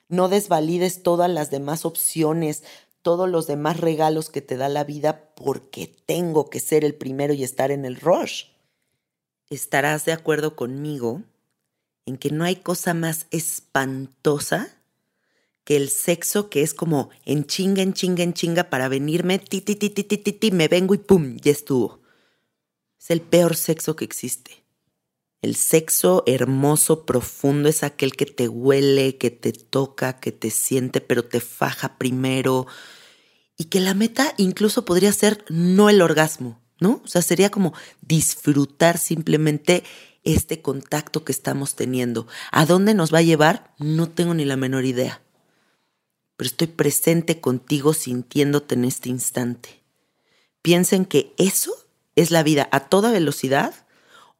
No 0.08 0.28
desvalides 0.28 1.02
todas 1.02 1.30
las 1.30 1.50
demás 1.50 1.84
opciones, 1.84 2.62
todos 3.02 3.28
los 3.28 3.46
demás 3.46 3.80
regalos 3.80 4.30
que 4.30 4.42
te 4.42 4.56
da 4.56 4.68
la 4.68 4.84
vida 4.84 5.32
porque 5.34 5.94
tengo 6.06 6.50
que 6.50 6.60
ser 6.60 6.84
el 6.84 6.94
primero 6.94 7.32
y 7.32 7.44
estar 7.44 7.70
en 7.70 7.84
el 7.84 7.96
rush. 7.96 8.44
Estarás 9.48 10.04
de 10.04 10.12
acuerdo 10.12 10.54
conmigo 10.54 11.22
en 12.06 12.16
que 12.16 12.30
no 12.30 12.44
hay 12.44 12.56
cosa 12.56 12.94
más 12.94 13.26
espantosa 13.30 14.76
que 15.64 15.76
el 15.76 15.90
sexo 15.90 16.50
que 16.50 16.62
es 16.62 16.74
como 16.74 17.10
en 17.24 17.44
chinga, 17.44 17.82
en 17.82 17.92
chinga, 17.92 18.22
en 18.22 18.34
chinga 18.34 18.70
para 18.70 18.88
venirme, 18.88 19.38
ti, 19.38 19.60
ti, 19.60 19.76
ti, 19.76 19.90
ti, 19.90 20.04
ti, 20.04 20.18
ti, 20.18 20.32
ti, 20.32 20.50
me 20.50 20.68
vengo 20.68 20.94
y 20.94 20.98
pum, 20.98 21.36
ya 21.36 21.52
estuvo. 21.52 22.00
Es 22.98 23.10
el 23.10 23.20
peor 23.20 23.56
sexo 23.56 23.96
que 23.96 24.04
existe. 24.04 24.59
El 25.42 25.56
sexo 25.56 26.22
hermoso, 26.26 27.06
profundo, 27.06 27.68
es 27.68 27.82
aquel 27.82 28.12
que 28.12 28.26
te 28.26 28.48
huele, 28.48 29.16
que 29.16 29.30
te 29.30 29.52
toca, 29.52 30.20
que 30.20 30.32
te 30.32 30.50
siente, 30.50 31.00
pero 31.00 31.24
te 31.24 31.40
faja 31.40 31.96
primero. 31.96 32.66
Y 33.56 33.64
que 33.64 33.80
la 33.80 33.94
meta 33.94 34.34
incluso 34.36 34.84
podría 34.84 35.12
ser 35.12 35.44
no 35.48 35.88
el 35.88 36.02
orgasmo, 36.02 36.60
¿no? 36.78 37.00
O 37.04 37.08
sea, 37.08 37.22
sería 37.22 37.50
como 37.50 37.72
disfrutar 38.02 38.98
simplemente 38.98 39.84
este 40.24 40.60
contacto 40.60 41.24
que 41.24 41.32
estamos 41.32 41.74
teniendo. 41.74 42.26
¿A 42.52 42.66
dónde 42.66 42.94
nos 42.94 43.12
va 43.12 43.18
a 43.18 43.22
llevar? 43.22 43.74
No 43.78 44.08
tengo 44.10 44.34
ni 44.34 44.44
la 44.44 44.56
menor 44.56 44.84
idea 44.84 45.22
pero 46.40 46.48
estoy 46.48 46.68
presente 46.68 47.38
contigo 47.38 47.92
sintiéndote 47.92 48.74
en 48.74 48.86
este 48.86 49.10
instante. 49.10 49.82
Piensen 50.62 51.04
que 51.04 51.34
eso 51.36 51.70
es 52.16 52.30
la 52.30 52.42
vida 52.42 52.66
a 52.72 52.88
toda 52.88 53.12
velocidad 53.12 53.74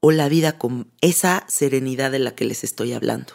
o 0.01 0.11
la 0.11 0.29
vida 0.29 0.59
con 0.59 0.91
esa 1.01 1.45
serenidad 1.49 2.11
de 2.11 2.19
la 2.19 2.35
que 2.35 2.45
les 2.45 2.65
estoy 2.65 2.93
hablando. 2.93 3.35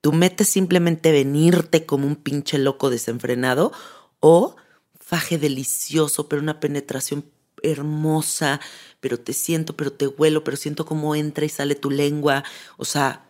Tú 0.00 0.12
metes 0.12 0.48
simplemente 0.48 1.12
venirte 1.12 1.86
como 1.86 2.06
un 2.06 2.16
pinche 2.16 2.58
loco 2.58 2.90
desenfrenado 2.90 3.72
o 4.18 4.56
faje 4.98 5.38
delicioso, 5.38 6.28
pero 6.28 6.42
una 6.42 6.58
penetración 6.58 7.24
hermosa, 7.62 8.60
pero 9.00 9.18
te 9.18 9.32
siento, 9.32 9.76
pero 9.76 9.92
te 9.92 10.08
huelo, 10.08 10.42
pero 10.42 10.56
siento 10.56 10.84
cómo 10.84 11.14
entra 11.14 11.44
y 11.44 11.48
sale 11.48 11.76
tu 11.76 11.90
lengua. 11.90 12.44
O 12.76 12.84
sea, 12.84 13.28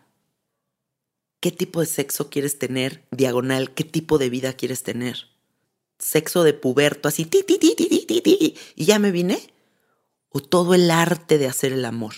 qué 1.40 1.50
tipo 1.50 1.80
de 1.80 1.86
sexo 1.86 2.30
quieres 2.30 2.58
tener, 2.58 3.04
diagonal, 3.10 3.74
qué 3.74 3.84
tipo 3.84 4.16
de 4.16 4.30
vida 4.30 4.54
quieres 4.54 4.82
tener. 4.82 5.28
Sexo 5.98 6.42
de 6.42 6.54
puberto, 6.54 7.08
así, 7.08 7.26
ti, 7.26 7.42
ti, 7.42 7.58
ti, 7.58 7.74
ti, 7.76 7.88
ti, 8.06 8.20
ti, 8.22 8.56
y 8.74 8.84
ya 8.86 8.98
me 8.98 9.10
vine. 9.10 9.52
O 10.30 10.40
todo 10.40 10.74
el 10.74 10.90
arte 10.90 11.36
de 11.36 11.46
hacer 11.46 11.74
el 11.74 11.84
amor. 11.84 12.14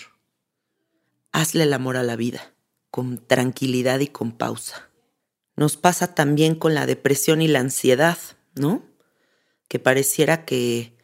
Hazle 1.35 1.63
el 1.63 1.73
amor 1.73 1.97
a 1.97 2.03
la 2.03 2.15
vida, 2.15 2.53
con 2.91 3.17
tranquilidad 3.17 3.99
y 3.99 4.07
con 4.07 4.31
pausa. 4.31 4.89
Nos 5.55 5.77
pasa 5.77 6.15
también 6.15 6.55
con 6.55 6.73
la 6.73 6.85
depresión 6.85 7.41
y 7.41 7.47
la 7.47 7.59
ansiedad, 7.59 8.17
¿no? 8.55 8.83
Que 9.67 9.79
pareciera 9.79 10.45
que 10.45 10.97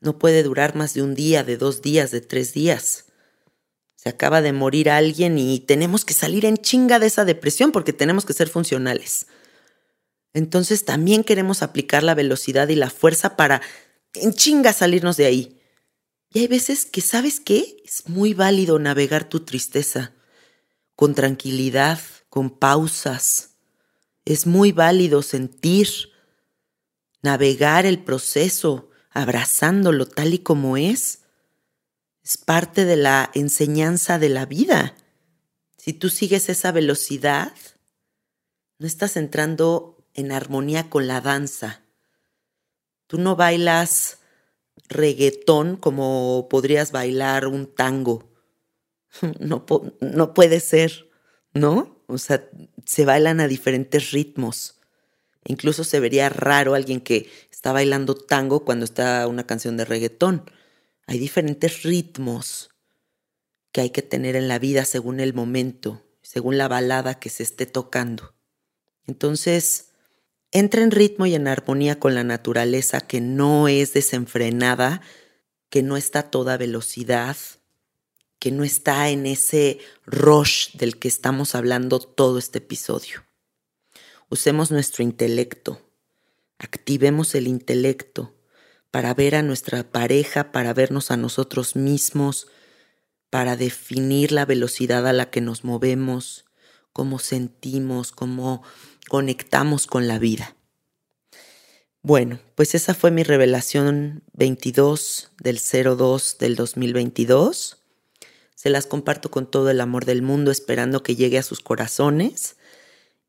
no 0.00 0.18
puede 0.18 0.42
durar 0.42 0.74
más 0.76 0.94
de 0.94 1.02
un 1.02 1.14
día, 1.14 1.44
de 1.44 1.56
dos 1.56 1.82
días, 1.82 2.10
de 2.10 2.20
tres 2.20 2.52
días 2.52 3.06
se 3.98 4.08
acaba 4.08 4.40
de 4.42 4.52
morir 4.52 4.90
alguien 4.90 5.38
y 5.38 5.58
tenemos 5.58 6.04
que 6.04 6.14
salir 6.14 6.44
en 6.44 6.56
chinga 6.56 7.00
de 7.00 7.08
esa 7.08 7.24
depresión 7.24 7.72
porque 7.72 7.92
tenemos 7.92 8.24
que 8.24 8.32
ser 8.32 8.48
funcionales. 8.48 9.26
Entonces 10.32 10.84
también 10.84 11.24
queremos 11.24 11.64
aplicar 11.64 12.04
la 12.04 12.14
velocidad 12.14 12.68
y 12.68 12.76
la 12.76 12.90
fuerza 12.90 13.36
para 13.36 13.60
en 14.14 14.32
chinga 14.34 14.72
salirnos 14.72 15.16
de 15.16 15.26
ahí. 15.26 15.57
Y 16.30 16.40
hay 16.40 16.46
veces 16.46 16.84
que, 16.84 17.00
¿sabes 17.00 17.40
qué? 17.40 17.76
Es 17.84 18.08
muy 18.08 18.34
válido 18.34 18.78
navegar 18.78 19.28
tu 19.28 19.40
tristeza 19.40 20.12
con 20.94 21.14
tranquilidad, 21.14 22.00
con 22.28 22.50
pausas. 22.50 23.50
Es 24.24 24.46
muy 24.46 24.72
válido 24.72 25.22
sentir, 25.22 25.88
navegar 27.22 27.86
el 27.86 28.02
proceso, 28.02 28.90
abrazándolo 29.10 30.06
tal 30.06 30.34
y 30.34 30.40
como 30.40 30.76
es. 30.76 31.20
Es 32.22 32.36
parte 32.36 32.84
de 32.84 32.96
la 32.96 33.30
enseñanza 33.34 34.18
de 34.18 34.28
la 34.28 34.44
vida. 34.44 34.96
Si 35.76 35.92
tú 35.92 36.10
sigues 36.10 36.48
esa 36.48 36.72
velocidad, 36.72 37.52
no 38.78 38.86
estás 38.86 39.16
entrando 39.16 40.04
en 40.14 40.32
armonía 40.32 40.90
con 40.90 41.06
la 41.06 41.20
danza. 41.20 41.82
Tú 43.06 43.18
no 43.18 43.36
bailas 43.36 44.17
reggaetón 44.88 45.76
como 45.76 46.48
podrías 46.50 46.92
bailar 46.92 47.46
un 47.46 47.66
tango. 47.66 48.28
No, 49.40 49.64
no 50.00 50.34
puede 50.34 50.60
ser, 50.60 51.08
¿no? 51.54 52.04
O 52.08 52.18
sea, 52.18 52.48
se 52.84 53.04
bailan 53.06 53.40
a 53.40 53.48
diferentes 53.48 54.10
ritmos. 54.10 54.80
Incluso 55.44 55.82
se 55.82 55.98
vería 55.98 56.28
raro 56.28 56.74
alguien 56.74 57.00
que 57.00 57.30
está 57.50 57.72
bailando 57.72 58.14
tango 58.14 58.64
cuando 58.64 58.84
está 58.84 59.26
una 59.26 59.46
canción 59.46 59.76
de 59.76 59.86
reggaetón. 59.86 60.50
Hay 61.06 61.18
diferentes 61.18 61.82
ritmos 61.82 62.70
que 63.72 63.80
hay 63.80 63.90
que 63.90 64.02
tener 64.02 64.36
en 64.36 64.46
la 64.46 64.58
vida 64.58 64.84
según 64.84 65.20
el 65.20 65.32
momento, 65.32 66.04
según 66.22 66.58
la 66.58 66.68
balada 66.68 67.18
que 67.18 67.30
se 67.30 67.42
esté 67.42 67.64
tocando. 67.64 68.34
Entonces, 69.06 69.87
entra 70.52 70.82
en 70.82 70.90
ritmo 70.90 71.26
y 71.26 71.34
en 71.34 71.48
armonía 71.48 71.98
con 71.98 72.14
la 72.14 72.24
naturaleza 72.24 73.00
que 73.00 73.20
no 73.20 73.68
es 73.68 73.92
desenfrenada, 73.92 75.00
que 75.70 75.82
no 75.82 75.96
está 75.96 76.20
a 76.20 76.30
toda 76.30 76.56
velocidad, 76.56 77.36
que 78.38 78.50
no 78.52 78.64
está 78.64 79.10
en 79.10 79.26
ese 79.26 79.78
rush 80.06 80.76
del 80.76 80.98
que 80.98 81.08
estamos 81.08 81.54
hablando 81.54 81.98
todo 81.98 82.38
este 82.38 82.58
episodio. 82.58 83.24
Usemos 84.30 84.70
nuestro 84.70 85.02
intelecto, 85.02 85.80
activemos 86.58 87.34
el 87.34 87.46
intelecto 87.46 88.34
para 88.90 89.12
ver 89.14 89.34
a 89.34 89.42
nuestra 89.42 89.90
pareja, 89.90 90.52
para 90.52 90.72
vernos 90.72 91.10
a 91.10 91.16
nosotros 91.16 91.76
mismos, 91.76 92.48
para 93.30 93.56
definir 93.56 94.32
la 94.32 94.46
velocidad 94.46 95.06
a 95.06 95.12
la 95.12 95.30
que 95.30 95.40
nos 95.40 95.64
movemos, 95.64 96.46
cómo 96.92 97.18
sentimos, 97.18 98.12
cómo 98.12 98.62
conectamos 99.08 99.86
con 99.86 100.06
la 100.06 100.18
vida. 100.18 100.54
Bueno, 102.02 102.38
pues 102.54 102.74
esa 102.74 102.94
fue 102.94 103.10
mi 103.10 103.24
revelación 103.24 104.22
22 104.34 105.32
del 105.42 105.58
02 105.58 106.38
del 106.38 106.54
2022. 106.54 107.78
Se 108.54 108.70
las 108.70 108.86
comparto 108.86 109.30
con 109.30 109.50
todo 109.50 109.70
el 109.70 109.80
amor 109.80 110.04
del 110.04 110.22
mundo, 110.22 110.50
esperando 110.50 111.02
que 111.02 111.16
llegue 111.16 111.38
a 111.38 111.42
sus 111.42 111.60
corazones 111.60 112.56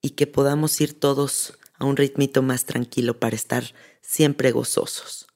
y 0.02 0.12
que 0.12 0.28
podamos 0.28 0.80
ir 0.82 1.00
todos 1.00 1.58
a 1.78 1.86
un 1.86 1.98
ritmito 1.98 2.42
más 2.42 2.66
tranquilo 2.66 3.20
para 3.20 3.36
estar 3.36 3.74
siempre 4.02 4.52
gozosos. 4.52 5.28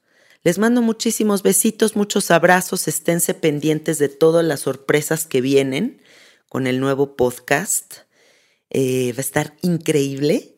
Les 0.43 0.57
mando 0.57 0.81
muchísimos 0.81 1.41
besitos, 1.41 1.95
muchos 1.95 2.29
abrazos, 2.29 2.87
esténse 2.87 3.33
pendientes 3.33 3.97
de 3.97 4.09
todas 4.09 4.43
las 4.43 4.61
sorpresas 4.61 5.25
que 5.25 5.41
vienen 5.41 6.01
con 6.49 6.67
el 6.67 6.79
nuevo 6.79 7.15
podcast. 7.15 8.02
Eh, 8.73 9.13
va 9.13 9.19
a 9.19 9.21
estar 9.21 9.55
increíble. 9.61 10.57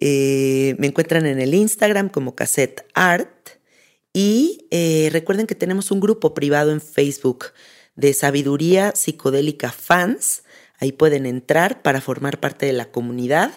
Eh, 0.00 0.74
me 0.78 0.86
encuentran 0.86 1.26
en 1.26 1.40
el 1.40 1.54
Instagram 1.54 2.08
como 2.08 2.34
Cassette 2.34 2.86
Art. 2.94 3.50
Y 4.12 4.66
eh, 4.70 5.08
recuerden 5.12 5.46
que 5.46 5.54
tenemos 5.54 5.90
un 5.90 6.00
grupo 6.00 6.34
privado 6.34 6.72
en 6.72 6.80
Facebook 6.80 7.46
de 7.94 8.12
Sabiduría 8.14 8.92
Psicodélica 8.96 9.70
Fans. 9.70 10.42
Ahí 10.78 10.92
pueden 10.92 11.26
entrar 11.26 11.82
para 11.82 12.00
formar 12.00 12.40
parte 12.40 12.66
de 12.66 12.72
la 12.72 12.90
comunidad 12.90 13.52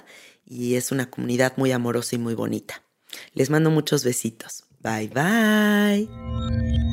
y 0.45 0.75
es 0.75 0.91
una 0.91 1.09
comunidad 1.09 1.53
muy 1.55 1.71
amorosa 1.71 2.15
y 2.15 2.19
muy 2.19 2.35
bonita. 2.35 2.83
Les 3.33 3.49
mando 3.49 3.71
muchos 3.71 4.03
besitos. 4.03 4.65
Bye 4.81 5.07
bye. 5.07 6.92